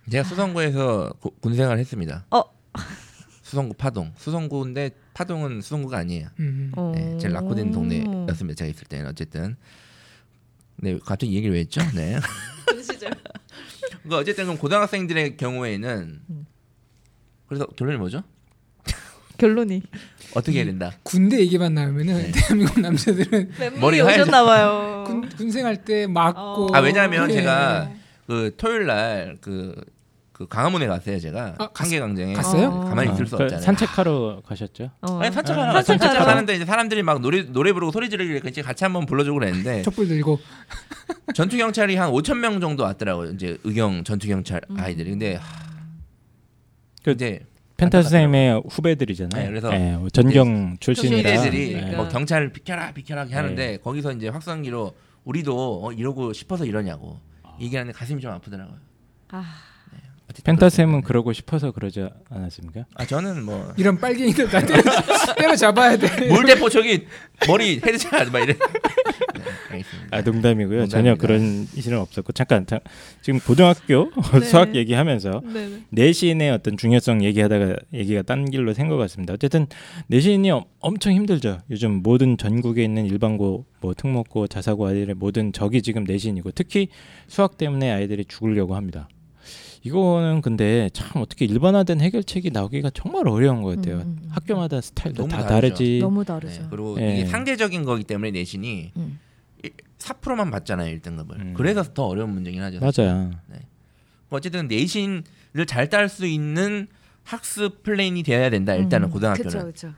제가 0.09 0.23
수성구에서 0.23 1.13
고- 1.19 1.31
군생활 1.41 1.77
했습니다. 1.79 2.25
어. 2.31 2.43
수성구 3.41 3.73
파동. 3.75 4.11
수성구인데 4.17 4.91
파동은 5.13 5.61
수성구가 5.61 5.97
아니에요. 5.97 6.27
음. 6.39 6.71
어. 6.75 6.91
네, 6.95 7.17
제일 7.19 7.33
낙후된 7.33 7.71
동네였습니다. 7.71 8.57
제가 8.57 8.69
있을 8.69 8.85
때는 8.87 9.07
어쨌든. 9.09 9.55
네, 10.77 10.97
갑자기 11.03 11.31
이 11.31 11.35
얘기를 11.37 11.53
왜 11.55 11.61
했죠? 11.61 11.81
네. 11.95 12.19
그 12.67 12.83
시절. 12.83 13.11
그러니까 14.03 14.17
어쨌든 14.17 14.45
그럼 14.45 14.57
고등학생들의 14.57 15.37
경우에는 15.37 16.21
음. 16.29 16.45
그래서 17.47 17.65
결론이 17.67 17.97
뭐죠? 17.97 18.23
결론이 19.37 19.81
어떻게 20.35 20.59
해야 20.59 20.65
된다? 20.65 20.91
군대 21.03 21.39
얘기만 21.41 21.73
나오면은 21.73 22.15
네. 22.15 22.31
대한민국 22.31 22.79
남자들은 22.79 23.51
머리 23.81 23.99
오셨나 24.01 24.43
봐요. 24.45 25.03
군, 25.05 25.27
군생활 25.29 25.83
때 25.83 26.07
맞고 26.07 26.39
어. 26.39 26.69
아 26.75 26.79
왜냐하면 26.79 27.29
예. 27.29 27.33
제가 27.35 27.91
그 28.27 28.53
토요일 28.57 28.85
날 28.85 29.37
그 29.41 29.75
그 30.35 30.45
강화문에 30.49 30.85
갔어요 30.87 31.17
제가 31.17 31.55
아, 31.57 31.67
갔- 31.69 31.79
한계강정에 31.85 32.33
갔어요? 32.33 32.67
어. 32.67 32.79
가만히 32.89 33.13
있을 33.13 33.23
아, 33.23 33.25
수그 33.25 33.43
없잖아요. 33.43 33.63
산책하러 33.63 34.41
가셨죠? 34.45 34.91
어. 34.99 35.19
아니 35.21 35.33
산책하러 35.33 35.77
아, 35.77 35.81
산책하러. 35.81 36.25
가는데 36.25 36.55
이제 36.57 36.65
사람들이 36.65 37.03
막 37.03 37.21
노래 37.21 37.43
노래 37.43 37.71
부르고 37.71 37.93
소리 37.93 38.09
지르길래 38.09 38.41
같이 38.41 38.61
같이 38.61 38.83
한번 38.83 39.05
불러주고 39.05 39.39
그랬는데 39.39 39.83
촛불 39.87 40.09
들고 40.09 40.37
전투 41.33 41.55
경찰이 41.55 41.95
한 41.95 42.11
5천 42.11 42.39
명 42.39 42.59
정도 42.59 42.83
왔더라고요. 42.83 43.31
이제 43.31 43.57
의경 43.63 44.03
전투 44.03 44.27
경찰 44.27 44.59
음. 44.69 44.75
아이들이. 44.77 45.11
근데 45.11 45.35
하, 45.35 45.43
그 47.01 47.11
이제 47.11 47.39
펜타 47.77 48.01
선생님의 48.01 48.63
후배들이잖아요. 48.69 49.41
네, 49.41 49.47
그래서 49.49 49.73
예, 49.73 49.95
뭐 49.95 50.09
전경 50.09 50.75
출신이라. 50.81 51.29
이들이 51.33 51.73
그러니까. 51.75 51.97
뭐 51.97 52.09
경찰 52.09 52.51
비켜라 52.51 52.91
비켜라 52.91 53.23
네. 53.23 53.33
하는데 53.35 53.77
거기서 53.77 54.11
이제 54.11 54.27
확성기로 54.27 54.93
우리도 55.23 55.85
어, 55.85 55.93
이러고 55.93 56.33
싶어서 56.33 56.65
이러냐고 56.65 57.21
얘기하는데 57.61 57.97
가슴이 57.97 58.19
좀 58.21 58.31
아프더라고요. 58.31 58.75
아, 59.29 59.43
펜타 60.43 60.69
쌤은 60.69 60.87
그렇습니다. 61.01 61.07
그러고 61.07 61.33
싶어서 61.33 61.71
그러지 61.71 62.07
않았습니까? 62.29 62.85
아 62.95 63.05
저는 63.05 63.43
뭐 63.43 63.73
이런 63.77 63.97
빨갱이들 63.99 64.47
다 64.49 64.59
때려, 64.65 64.81
때려 65.37 65.55
잡아야 65.55 65.97
돼. 65.97 66.27
물대포 66.27 66.69
저기 66.69 67.05
머리 67.47 67.79
headshot 67.85 68.31
막 68.31 68.39
이래. 68.39 68.53
네, 68.53 68.59
알겠습니다. 69.71 70.17
아 70.17 70.21
농담이고요. 70.21 70.87
전혀 70.87 71.11
농담입니다. 71.11 71.15
그런 71.27 71.67
일은 71.75 71.99
없었고 71.99 72.31
잠깐 72.33 72.65
자, 72.65 72.79
지금 73.21 73.39
고등학교 73.39 74.09
네. 74.33 74.39
수학 74.45 74.75
얘기하면서 74.75 75.41
네네. 75.53 75.77
내신의 75.89 76.51
어떤 76.51 76.77
중요성 76.77 77.23
얘기하다가 77.23 77.75
얘기가 77.93 78.21
딴 78.23 78.45
길로 78.49 78.73
샌 78.73 78.85
것 78.85 78.97
같습니다. 78.97 79.33
어쨌든 79.33 79.65
내신이 80.07 80.51
엄- 80.51 80.63
엄청 80.79 81.13
힘들죠. 81.13 81.57
요즘 81.71 82.03
모든 82.03 82.37
전국에 82.37 82.83
있는 82.83 83.07
일반고, 83.07 83.65
뭐 83.81 83.93
특목고, 83.95 84.45
자사고 84.47 84.85
아이들의 84.87 85.15
모든 85.15 85.51
적이 85.51 85.81
지금 85.81 86.03
내신이고 86.03 86.51
특히 86.51 86.89
수학 87.27 87.57
때문에 87.57 87.91
아이들이 87.91 88.25
죽으려고 88.25 88.75
합니다. 88.75 89.09
이거는 89.85 90.41
근데 90.41 90.89
참 90.93 91.21
어떻게 91.21 91.45
일반화된 91.45 92.01
해결책이 92.01 92.49
나오기가 92.49 92.89
정말 92.89 93.27
어려운 93.27 93.61
것 93.61 93.75
같아요. 93.75 93.97
음, 93.97 94.01
음, 94.01 94.19
음. 94.23 94.29
학교마다 94.31 94.81
스타일도 94.81 95.23
너무 95.27 95.29
다 95.29 95.45
다르죠. 95.45 95.75
다르지. 95.75 95.99
너무 96.01 96.25
다르죠. 96.25 96.61
네, 96.63 96.67
그리고 96.71 96.99
예. 96.99 97.13
이게 97.19 97.25
상대적인 97.27 97.83
거기 97.85 98.03
때문에 98.03 98.31
내신이 98.31 98.91
음. 98.97 99.19
4%만 99.99 100.49
받잖아요 100.49 100.95
1등급을. 100.97 101.35
음. 101.39 101.53
그래서 101.55 101.83
더 101.93 102.05
어려운 102.07 102.31
문제긴 102.31 102.61
하죠. 102.63 102.79
사실. 102.79 103.05
맞아요. 103.05 103.31
어쨌든 104.29 104.67
내신을 104.67 105.23
잘 105.67 105.87
딸 105.89 106.09
수 106.09 106.25
있는 106.25 106.87
학습 107.23 107.83
플랜이 107.83 108.23
되어야 108.23 108.49
된다. 108.49 108.73
일단은 108.75 109.07
음, 109.09 109.11
고등학교는. 109.11 109.51
그쵸, 109.51 109.65
그쵸. 109.65 109.93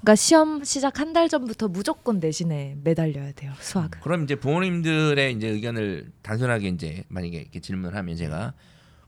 그러니까 0.00 0.14
시험 0.16 0.62
시작 0.64 1.00
한 1.00 1.12
달 1.14 1.28
전부터 1.30 1.68
무조건 1.68 2.20
내신에 2.20 2.76
매달려야 2.84 3.32
돼요 3.32 3.52
수학은. 3.58 4.00
그럼 4.02 4.24
이제 4.24 4.34
부모님들의 4.36 5.32
이제 5.34 5.48
의견을 5.48 6.12
단순하게 6.22 6.68
이제 6.68 7.04
만약에 7.08 7.38
이렇게 7.38 7.58
질문을 7.60 7.96
하면 7.96 8.14
제가 8.16 8.52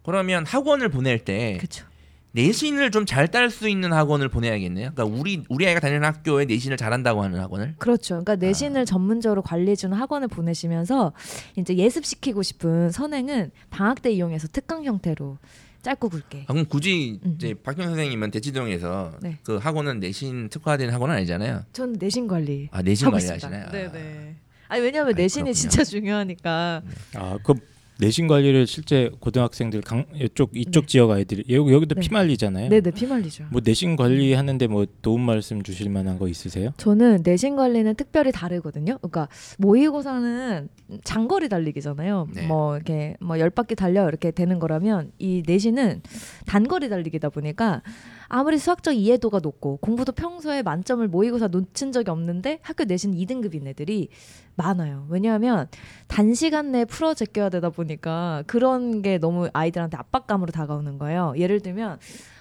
그러면 0.02 0.44
학원을 0.46 0.88
보낼 0.88 1.18
때 1.20 1.56
그렇죠. 1.58 1.84
내신을 2.32 2.92
좀 2.92 3.06
잘 3.06 3.26
딸 3.26 3.50
수 3.50 3.68
있는 3.68 3.92
학원을 3.92 4.28
보내야겠네요. 4.28 4.92
그러니까 4.94 5.04
우리 5.04 5.42
우리 5.48 5.66
아이가 5.66 5.80
다니는 5.80 6.04
학교에 6.04 6.44
내신을 6.44 6.76
잘한다고 6.76 7.22
하는 7.24 7.40
학원을. 7.40 7.74
그렇죠. 7.78 8.22
그러니까 8.22 8.36
내신을 8.36 8.86
전문적으로 8.86 9.42
관리해주는 9.42 9.96
학원을 9.96 10.28
보내시면서 10.28 11.12
이제 11.56 11.74
예습시키고 11.76 12.42
싶은 12.44 12.92
선행은 12.92 13.50
방학 13.70 14.00
때 14.02 14.12
이용해서 14.12 14.46
특강 14.52 14.84
형태로 14.84 15.38
짧고 15.82 16.08
굵게. 16.08 16.44
아, 16.46 16.52
그럼 16.52 16.66
굳이 16.66 17.18
음. 17.24 17.34
이제 17.36 17.54
박경 17.54 17.86
선생님은 17.86 18.30
대치동에서 18.30 19.12
네. 19.22 19.38
그 19.42 19.56
학원은 19.56 19.98
내신 19.98 20.50
특화된 20.50 20.90
학원은 20.90 21.16
아니잖아요. 21.16 21.64
저는 21.72 21.96
내신 21.98 22.28
관리 22.28 22.68
아 22.70 22.80
내신 22.82 23.06
하고 23.08 23.16
관리. 23.16 23.28
하시나요? 23.28 23.70
네네. 23.72 24.36
아니 24.68 24.82
왜냐하면 24.82 25.14
아이, 25.16 25.22
내신이 25.22 25.44
그렇군요. 25.44 25.52
진짜 25.54 25.82
중요하니까. 25.82 26.82
아, 27.16 27.38
그 27.42 27.54
내신 28.00 28.26
관리를 28.26 28.66
실제 28.66 29.10
고등학생들 29.20 29.82
강 29.82 30.06
이쪽 30.14 30.56
이쪽 30.56 30.88
지역 30.88 31.10
아이들이 31.10 31.44
여기 31.50 31.72
여기도 31.72 31.94
네. 31.94 32.00
피말리잖아요. 32.00 32.68
네네 32.70 32.90
피말리죠. 32.92 33.44
뭐 33.50 33.60
내신 33.64 33.96
관리 33.96 34.32
하는데 34.32 34.66
뭐 34.66 34.86
도움 35.02 35.20
말씀 35.22 35.62
주실 35.62 35.90
만한 35.90 36.18
거 36.18 36.26
있으세요? 36.28 36.70
저는 36.78 37.20
내신 37.24 37.56
관리는 37.56 37.94
특별히 37.94 38.32
다르거든요. 38.32 38.98
그러니까 38.98 39.28
모의고사는 39.58 40.68
장거리 41.04 41.48
달리기잖아요. 41.48 42.28
네. 42.34 42.46
뭐 42.46 42.76
이렇게 42.76 43.16
뭐 43.20 43.38
열 43.38 43.50
바퀴 43.50 43.74
달려 43.74 44.06
이렇게 44.08 44.30
되는 44.30 44.58
거라면 44.58 45.12
이 45.18 45.42
내신은 45.46 46.02
단거리 46.46 46.88
달리기다 46.88 47.30
보니까 47.30 47.82
아무리 48.30 48.58
수학적 48.58 48.94
이해도가 48.94 49.40
높고 49.40 49.78
공부도 49.78 50.12
평소에 50.12 50.62
만점을 50.62 51.06
모의고사 51.08 51.48
놓친 51.48 51.90
적이 51.90 52.10
없는데 52.12 52.60
학교 52.62 52.84
내신 52.84 53.12
2등급인 53.12 53.66
애들이 53.66 54.08
많아요. 54.54 55.06
왜냐하면 55.10 55.66
단시간 56.06 56.70
내에 56.70 56.84
풀어 56.84 57.12
제껴야 57.12 57.48
되다 57.48 57.70
보니까 57.70 58.44
그런 58.46 59.02
게 59.02 59.18
너무 59.18 59.48
아이들한테 59.52 59.96
압박감으로 59.96 60.52
다가오는 60.52 60.98
거예요. 60.98 61.34
예를 61.36 61.60
들면 61.60 61.98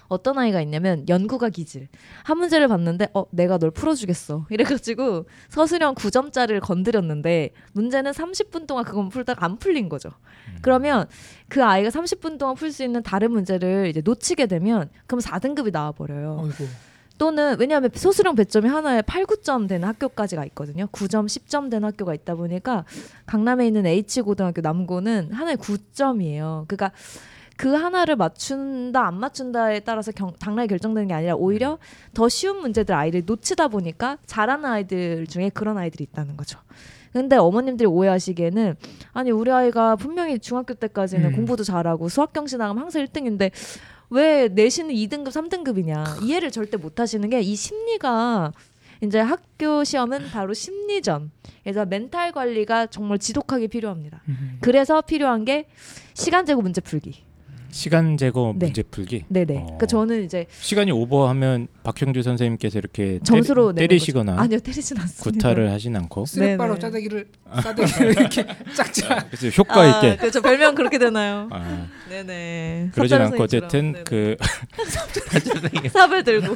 어떤 0.09 0.37
아이가 0.37 0.61
있냐면 0.61 1.05
연구가 1.07 1.49
기질 1.49 1.87
한 2.23 2.37
문제를 2.37 2.67
봤는데 2.67 3.09
어 3.13 3.25
내가 3.31 3.57
널 3.57 3.71
풀어주겠어 3.71 4.47
이래가지고 4.51 5.25
서술형 5.49 5.95
9점짜리를 5.95 6.59
건드렸는데 6.59 7.51
문제는 7.73 8.11
30분 8.11 8.67
동안 8.67 8.83
그건 8.83 9.09
풀다가 9.09 9.45
안 9.45 9.57
풀린 9.57 9.87
거죠. 9.87 10.09
그러면 10.61 11.07
그 11.47 11.63
아이가 11.63 11.89
30분 11.89 12.37
동안 12.37 12.55
풀 12.55 12.71
수 12.71 12.83
있는 12.83 13.01
다른 13.01 13.31
문제를 13.31 13.87
이제 13.87 14.01
놓치게 14.03 14.45
되면 14.47 14.89
그럼 15.07 15.21
4등급이 15.21 15.71
나와 15.71 15.91
버려요. 15.91 16.39
어이구. 16.43 16.67
또는 17.19 17.57
왜냐하면 17.59 17.91
서술형 17.93 18.33
배점이 18.33 18.69
하나에 18.69 19.01
8, 19.01 19.25
9점 19.25 19.67
되는 19.67 19.87
학교까지가 19.87 20.45
있거든요. 20.45 20.85
9점, 20.87 21.25
10점 21.25 21.69
되는 21.69 21.85
학교가 21.85 22.13
있다 22.13 22.35
보니까 22.35 22.85
강남에 23.25 23.67
있는 23.67 23.85
H 23.85 24.21
고등학교 24.21 24.61
남고는 24.61 25.33
하나에 25.33 25.55
9점이에요. 25.55 26.65
그러니까 26.67 26.91
그 27.59 27.73
하나를 27.73 28.15
맞춘다 28.15 29.05
안 29.05 29.19
맞춘다에 29.19 29.81
따라서 29.81 30.13
경, 30.13 30.31
당락이 30.39 30.69
결정되는 30.69 31.09
게 31.09 31.13
아니라 31.13 31.35
오히려 31.35 31.77
더 32.13 32.29
쉬운 32.29 32.61
문제들 32.61 32.95
아이를 32.95 33.23
놓치다 33.25 33.67
보니까 33.67 34.17
잘하는 34.25 34.63
아이들 34.63 35.27
중에 35.27 35.49
그런 35.49 35.77
아이들이 35.77 36.05
있다는 36.05 36.37
거죠. 36.37 36.57
근데 37.11 37.35
어머님들이 37.35 37.85
오해하시기에는 37.85 38.77
아니 39.11 39.31
우리 39.31 39.51
아이가 39.51 39.97
분명히 39.97 40.39
중학교 40.39 40.73
때까지는 40.73 41.31
음. 41.31 41.35
공부도 41.35 41.65
잘하고 41.65 42.07
수학 42.07 42.31
경시 42.31 42.55
나가면 42.55 42.81
항상 42.81 43.03
1등인데 43.03 43.51
왜 44.09 44.47
내신은 44.47 44.95
2등급 44.95 45.27
3등급이냐 45.27 46.23
이해를 46.23 46.51
절대 46.51 46.77
못 46.77 47.01
하시는 47.01 47.29
게 47.29 47.41
이 47.41 47.57
심리가 47.57 48.53
이제 49.03 49.19
학교 49.19 49.83
시험은 49.83 50.29
바로 50.31 50.53
심리전 50.53 51.29
그래서 51.63 51.85
멘탈 51.85 52.31
관리가 52.31 52.87
정말 52.87 53.19
지독하게 53.19 53.67
필요합니다. 53.67 54.21
음. 54.29 54.59
그래서 54.61 55.01
필요한 55.01 55.43
게 55.43 55.67
시간 56.13 56.45
제고 56.45 56.61
문제 56.61 56.79
풀기. 56.79 57.27
시간 57.71 58.17
제거 58.17 58.53
네. 58.57 58.67
문제 58.67 58.83
풀기. 58.83 59.25
네네. 59.27 59.57
어. 59.57 59.63
그러니까 59.63 59.85
저는 59.85 60.23
이제 60.25 60.45
시간이 60.59 60.91
오버하면 60.91 61.67
박형주 61.83 62.23
선생님께서 62.23 62.79
이렇게 62.79 63.19
점수로 63.23 63.73
때리, 63.73 63.87
내는 63.87 63.99
시거나 63.99 64.31
거죠. 64.33 64.43
아니요 64.43 64.59
때리진 64.59 64.97
않습니다. 64.97 65.23
구타를 65.23 65.71
하진 65.71 65.95
않고 65.95 66.25
쓰레빠로 66.27 66.75
네네. 66.75 66.79
짜대기를 66.79 67.27
싸대기를 67.61 68.11
이렇게 68.19 68.45
짝짝. 68.75 69.29
그래서 69.31 69.47
효과 69.61 69.85
있게. 69.87 70.11
아, 70.11 70.15
그렇죠. 70.17 70.41
별명 70.41 70.75
그렇게 70.75 70.97
되나요? 70.97 71.47
아, 71.51 71.87
네네. 72.09 72.89
그러진 72.93 73.17
않고. 73.21 73.43
어쨌든 73.43 73.91
네네. 73.93 74.03
그 74.05 74.35
삽을 75.91 76.23
들고. 76.23 76.55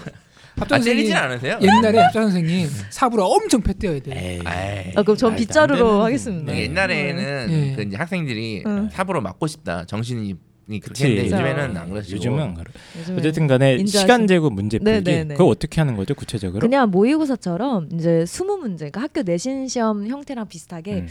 합정 0.55 0.75
아 0.75 0.79
선생님 0.79 0.97
때리진 0.97 1.15
않으세요? 1.15 1.57
옛날에 1.63 1.97
합정 1.99 2.23
선생님 2.23 2.69
삽으로 2.91 3.25
엄청 3.25 3.61
패 3.61 3.73
떼어야 3.73 3.99
돼. 4.01 4.35
에이, 4.35 4.41
아이. 4.45 4.91
아, 4.95 5.01
그럼 5.01 5.17
전 5.17 5.35
빗자루로 5.35 6.03
하겠습니다. 6.03 6.53
네. 6.53 6.61
옛날에는 6.63 7.47
네. 7.47 7.73
그 7.75 7.81
이제 7.81 7.97
학생들이 7.97 8.63
응. 8.67 8.87
삽으로 8.91 9.19
맞고 9.21 9.47
싶다 9.47 9.85
정신이 9.85 10.35
그렇게. 10.67 11.05
했는데. 11.05 11.25
요즘에는 11.31 11.77
안 11.77 11.89
그러시고 11.89 12.17
요즘은 12.17 12.39
안 12.41 12.53
그래. 12.53 12.65
요즘에 12.99 13.17
어쨌든 13.19 13.47
간에 13.47 13.85
시간 13.85 14.27
제고 14.27 14.49
문제 14.49 14.79
네, 14.79 14.93
풀기 14.93 15.11
네, 15.11 15.23
네. 15.23 15.35
그거 15.35 15.49
어떻게 15.49 15.81
하는 15.81 15.95
거죠 15.95 16.15
구체적으로? 16.15 16.61
그냥 16.61 16.89
모의고사처럼 16.89 17.89
이제 17.93 18.23
20문제, 18.25 18.77
그러니까 18.77 19.01
학교 19.01 19.21
내신 19.21 19.67
시험 19.67 20.07
형태랑 20.07 20.47
비슷하게 20.47 20.93
음. 20.93 21.07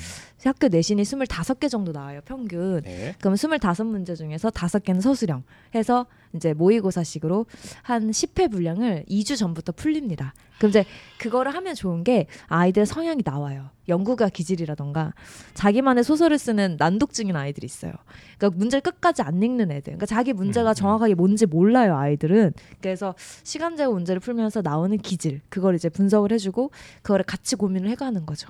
학교 0.49 0.69
내신이 0.69 1.03
25개 1.03 1.69
정도 1.69 1.93
나와요, 1.93 2.21
평균. 2.25 2.83
네. 2.83 3.15
그럼 3.21 3.35
25문제 3.35 4.17
중에서 4.17 4.51
5개는 4.51 5.01
서술형 5.01 5.45
해서 5.75 6.07
이제 6.35 6.53
모의고사식으로 6.55 7.47
한 7.83 8.11
10회 8.11 8.51
분량을 8.51 9.05
2주 9.09 9.37
전부터 9.37 9.73
풀립니다. 9.73 10.35
그럼 10.59 10.71
이제 10.71 10.85
그거를 11.19 11.55
하면 11.55 11.75
좋은 11.75 12.05
게 12.05 12.27
아이들 12.47 12.87
성향이 12.87 13.23
나와요. 13.25 13.71
연구가 13.89 14.29
기질이라던가 14.29 15.13
자기만의 15.55 16.05
소설을 16.05 16.39
쓰는 16.39 16.77
난독증인 16.79 17.35
아이들이 17.35 17.65
있어요. 17.65 17.93
그러니까 18.39 18.59
문제를 18.59 18.81
끝까지 18.83 19.23
안 19.23 19.43
읽는 19.43 19.71
애들. 19.73 19.85
그러니까 19.85 20.07
자기 20.07 20.33
문제가 20.33 20.71
음, 20.71 20.73
음. 20.73 20.75
정확하게 20.75 21.15
뭔지 21.15 21.47
몰라요, 21.47 21.97
아이들은. 21.97 22.53
그래서 22.81 23.15
시간 23.43 23.77
제고 23.77 23.93
문제를 23.95 24.21
풀면서 24.21 24.63
나오는 24.63 24.97
기질, 24.99 25.41
그걸 25.49 25.75
이제 25.75 25.89
분석을 25.89 26.33
해주고 26.33 26.71
그거를 27.03 27.25
같이 27.25 27.57
고민을 27.57 27.89
해가는 27.91 28.25
거죠. 28.25 28.49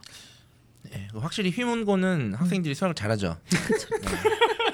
예, 0.95 1.09
확실히 1.15 1.51
휘문고는 1.51 2.35
학생들이 2.35 2.75
수학을 2.75 2.95
잘하죠. 2.95 3.37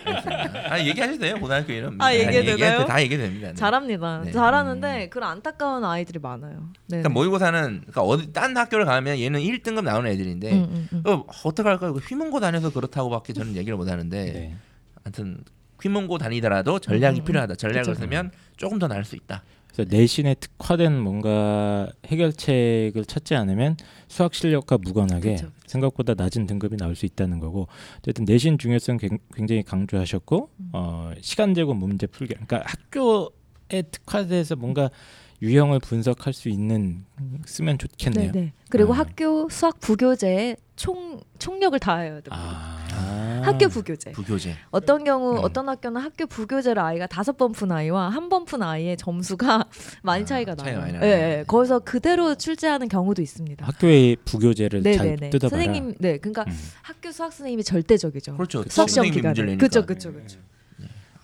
네. 0.08 0.68
아 0.70 0.80
얘기하셔도 0.80 1.18
돼요 1.18 1.38
고등학교 1.38 1.72
이름. 1.72 2.00
아, 2.00 2.14
얘기해도 2.14 2.56
되나요? 2.56 2.84
다 2.86 3.00
얘기해도 3.02 3.24
됩니다. 3.24 3.48
네. 3.48 3.54
잘합니다. 3.54 4.22
네. 4.24 4.32
잘하는데 4.32 5.08
그런 5.10 5.30
안타까운 5.30 5.84
아이들이 5.84 6.18
많아요. 6.18 6.70
네. 6.86 6.98
그러니까 7.02 7.08
모의고사는 7.10 7.60
그러니까 7.80 8.02
어디 8.02 8.32
딴 8.32 8.56
학교를 8.56 8.84
가면 8.86 9.18
얘는 9.18 9.40
1등급 9.40 9.82
나오는 9.82 10.10
애들인데 10.10 10.52
음, 10.52 10.66
음, 10.70 10.88
음. 10.92 11.02
어, 11.06 11.24
어떻게 11.44 11.68
할까요? 11.68 11.92
휘문고 11.92 12.40
다녀서 12.40 12.70
그렇다고밖에 12.70 13.32
저는 13.34 13.56
얘기를 13.56 13.76
못 13.76 13.88
하는데 13.88 14.32
네. 14.32 14.56
하여튼 15.04 15.44
휘문고 15.82 16.18
다니더라도 16.18 16.78
전략이 16.78 17.20
음, 17.20 17.22
음. 17.22 17.24
필요하다. 17.24 17.54
전략을 17.56 17.92
그쵸. 17.92 18.00
쓰면 18.00 18.30
조금 18.56 18.78
더 18.78 18.88
나을 18.88 19.04
수 19.04 19.14
있다. 19.14 19.42
그래서 19.72 19.88
내신에 19.94 20.34
특화된 20.34 20.98
뭔가 20.98 21.88
해결책을 22.06 23.04
찾지 23.06 23.34
않으면 23.36 23.76
수학 24.08 24.34
실력과 24.34 24.78
무관하게 24.78 25.36
그쵸. 25.36 25.50
생각보다 25.68 26.14
낮은 26.14 26.46
등급이 26.46 26.76
나올 26.76 26.96
수 26.96 27.06
있다는 27.06 27.38
거고 27.40 27.68
어쨌든 27.98 28.24
내신 28.24 28.58
중요성 28.58 28.96
굉- 28.96 29.18
굉장히 29.34 29.62
강조하셨고 29.62 30.50
음. 30.58 30.70
어, 30.72 31.12
시간 31.20 31.54
제고 31.54 31.74
문제 31.74 32.06
풀기 32.06 32.34
그러니까 32.34 32.62
학교에 32.64 33.82
특화돼서 33.90 34.56
뭔가 34.56 34.90
유형을 35.40 35.78
분석할 35.78 36.32
수 36.32 36.48
있는 36.48 37.04
쓰면 37.46 37.78
좋겠네요. 37.78 38.32
네, 38.32 38.40
네. 38.40 38.52
그리고 38.70 38.92
아. 38.92 38.98
학교 38.98 39.48
수학 39.48 39.78
부교재에 39.78 40.56
총 40.74 41.20
총력을 41.38 41.78
다해야 41.78 42.14
됩니다. 42.14 42.36
아. 42.36 43.27
학교 43.52 43.68
부교재. 43.68 44.12
부교재. 44.12 44.54
어떤 44.70 45.04
경우 45.04 45.32
음. 45.32 45.38
어떤 45.42 45.68
학교는 45.68 46.00
학교 46.00 46.26
부교재를 46.26 46.80
아이가 46.82 47.06
다섯 47.06 47.36
번 47.36 47.52
푼 47.52 47.72
아이와 47.72 48.08
한 48.10 48.28
번 48.28 48.44
푼 48.44 48.62
아이의 48.62 48.96
점수가 48.96 49.66
많이 50.02 50.22
아, 50.22 50.26
차이가 50.26 50.54
차이가 50.54 50.80
나요. 50.80 50.92
많이 50.92 50.94
예, 50.94 50.98
나요. 50.98 51.38
예. 51.40 51.44
거기서 51.46 51.80
그대로 51.80 52.34
출제하는 52.34 52.88
경우도 52.88 53.22
있습니다. 53.22 53.64
학교의 53.66 54.16
부교재를 54.24 54.82
네, 54.82 54.94
잘 54.96 55.06
네, 55.06 55.16
네. 55.16 55.30
뜯어봐라. 55.30 55.62
선생님, 55.64 55.94
네, 55.98 56.18
그러니까 56.18 56.44
음. 56.48 56.58
학교 56.82 57.10
수학 57.12 57.32
선생님이 57.32 57.64
절대적이죠. 57.64 58.36
그렇죠. 58.36 58.64
수학 58.68 58.88
시험 58.90 59.10
기간에. 59.10 59.56
그렇죠, 59.56 59.84
그렇죠, 59.86 60.12
그렇죠. 60.12 60.38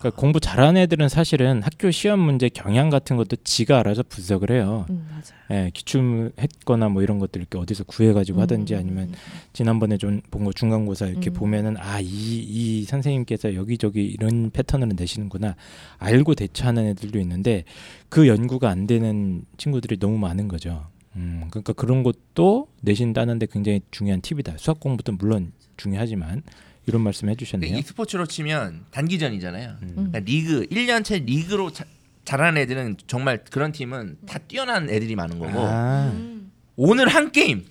그러니까 0.04 0.20
공부 0.20 0.38
잘하는 0.38 0.82
애들은 0.82 1.08
사실은 1.08 1.62
학교 1.62 1.90
시험 1.90 2.20
문제 2.20 2.50
경향 2.50 2.90
같은 2.90 3.16
것도 3.16 3.36
지가 3.42 3.78
알아서 3.78 4.02
분석을 4.02 4.50
해요. 4.50 4.84
음, 4.90 5.06
맞아요. 5.08 5.22
예, 5.66 5.70
기출했거나 5.72 6.90
뭐 6.90 7.02
이런 7.02 7.18
것들 7.18 7.40
이렇게 7.40 7.56
어디서 7.56 7.84
구해가지고 7.84 8.42
하든지 8.42 8.74
음, 8.74 8.78
아니면 8.78 9.12
지난번에 9.54 9.96
좀 9.96 10.20
본 10.30 10.44
거 10.44 10.52
중간고사 10.52 11.06
이렇게 11.06 11.30
음. 11.30 11.32
보면은 11.32 11.76
아이이 11.78 12.84
선생님께서 12.84 13.54
여기저기 13.54 14.04
이런 14.04 14.50
패턴으로 14.50 14.92
내시는구나 14.94 15.56
알고 15.96 16.34
대처하는 16.34 16.86
애들도 16.88 17.18
있는데 17.20 17.64
그 18.10 18.28
연구가 18.28 18.68
안 18.68 18.86
되는 18.86 19.44
친구들이 19.56 19.98
너무 19.98 20.18
많은 20.18 20.48
거죠. 20.48 20.86
음, 21.16 21.44
그러니까 21.48 21.72
그런 21.72 22.02
것도 22.02 22.68
내신 22.82 23.14
따는데 23.14 23.46
굉장히 23.50 23.80
중요한 23.90 24.20
팁이다. 24.20 24.56
수학 24.58 24.80
공부도 24.80 25.12
물론 25.12 25.52
중요하지만 25.78 26.42
이런 26.86 27.00
말씀 27.02 27.28
해주셨네요. 27.28 27.76
이 27.76 27.82
스포츠로 27.82 28.26
치면 28.26 28.84
단기전이잖아요. 28.90 29.76
음. 29.82 29.92
그러니까 29.94 30.18
리그 30.20 30.66
1년째 30.66 31.24
리그로 31.24 31.70
자, 31.72 31.84
잘하는 32.24 32.60
애들은 32.62 32.96
정말 33.06 33.42
그런 33.50 33.72
팀은 33.72 34.18
다 34.26 34.38
뛰어난 34.38 34.88
애들이 34.90 35.14
많은 35.14 35.38
거고 35.38 35.58
아, 35.58 36.10
음. 36.14 36.52
오늘 36.76 37.08
한 37.08 37.32
게임 37.32 37.64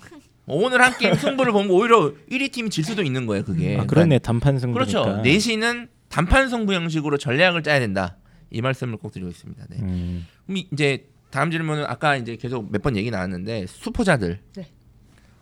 오늘 0.46 0.82
한 0.82 0.98
게임 0.98 1.14
승부를 1.16 1.52
보면 1.54 1.70
오히려 1.72 2.14
1위 2.30 2.52
팀이 2.52 2.70
질 2.70 2.84
수도 2.84 3.02
있는 3.04 3.26
거예요. 3.26 3.44
그게. 3.44 3.78
아 3.78 3.86
그렇네 3.86 4.20
단판 4.20 4.60
승부니까. 4.60 4.74
그렇죠. 4.92 5.22
내신은 5.22 5.88
단판 6.10 6.50
승부 6.50 6.74
형식으로 6.74 7.18
전략을 7.18 7.64
짜야 7.64 7.80
된다. 7.80 8.18
이 8.52 8.62
말씀을 8.62 8.98
꼭 8.98 9.12
드리고 9.12 9.30
있습니다. 9.30 9.66
네. 9.70 9.78
음, 9.82 10.28
그럼 10.46 10.58
이- 10.58 10.68
이제 10.72 11.08
다음 11.32 11.50
질문은 11.50 11.86
아까 11.88 12.16
이제 12.18 12.36
계속 12.36 12.72
몇 12.72 12.82
번 12.84 12.96
얘기 12.96 13.10
나왔는데 13.10 13.66
수포자들 13.68 14.40
네. 14.56 14.68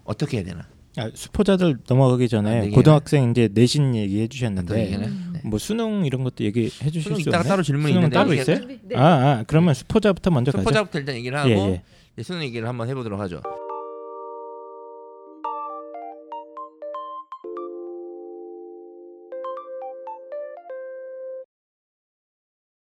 어떻게 0.06 0.38
해야 0.38 0.46
되나? 0.46 0.66
아, 0.98 1.10
수포자들 1.14 1.78
넘어가기 1.88 2.28
전에 2.28 2.58
아, 2.58 2.62
네, 2.64 2.70
고등학생 2.70 3.32
이제 3.32 3.50
내신 3.52 3.96
얘기해 3.96 4.28
주셨는데? 4.28 4.96
음. 4.96 5.32
네. 5.34 5.42
뭐 5.44 5.58
수능 5.58 6.06
이런 6.06 6.24
것도 6.24 6.44
얘기해 6.44 6.70
주실 6.70 7.04
수능 7.04 7.20
있나요? 7.20 7.44
따로 7.44 7.64
수능은 7.64 7.90
있는데 7.90 8.10
따로 8.10 8.34
있어요? 8.34 8.60
네. 8.84 8.96
아, 8.96 9.06
아 9.06 9.44
그러면 9.48 9.74
수포자부터 9.74 10.32
먼저 10.32 10.52
가죠. 10.52 10.64
수포자부터 10.64 11.00
일단 11.00 11.16
얘기를 11.16 11.38
하고 11.38 11.50
예, 11.50 11.82
예. 12.18 12.24
수능 12.24 12.44
얘기를 12.44 12.68
한번 12.68 12.90
해보도록 12.90 13.20
하죠. 13.22 13.42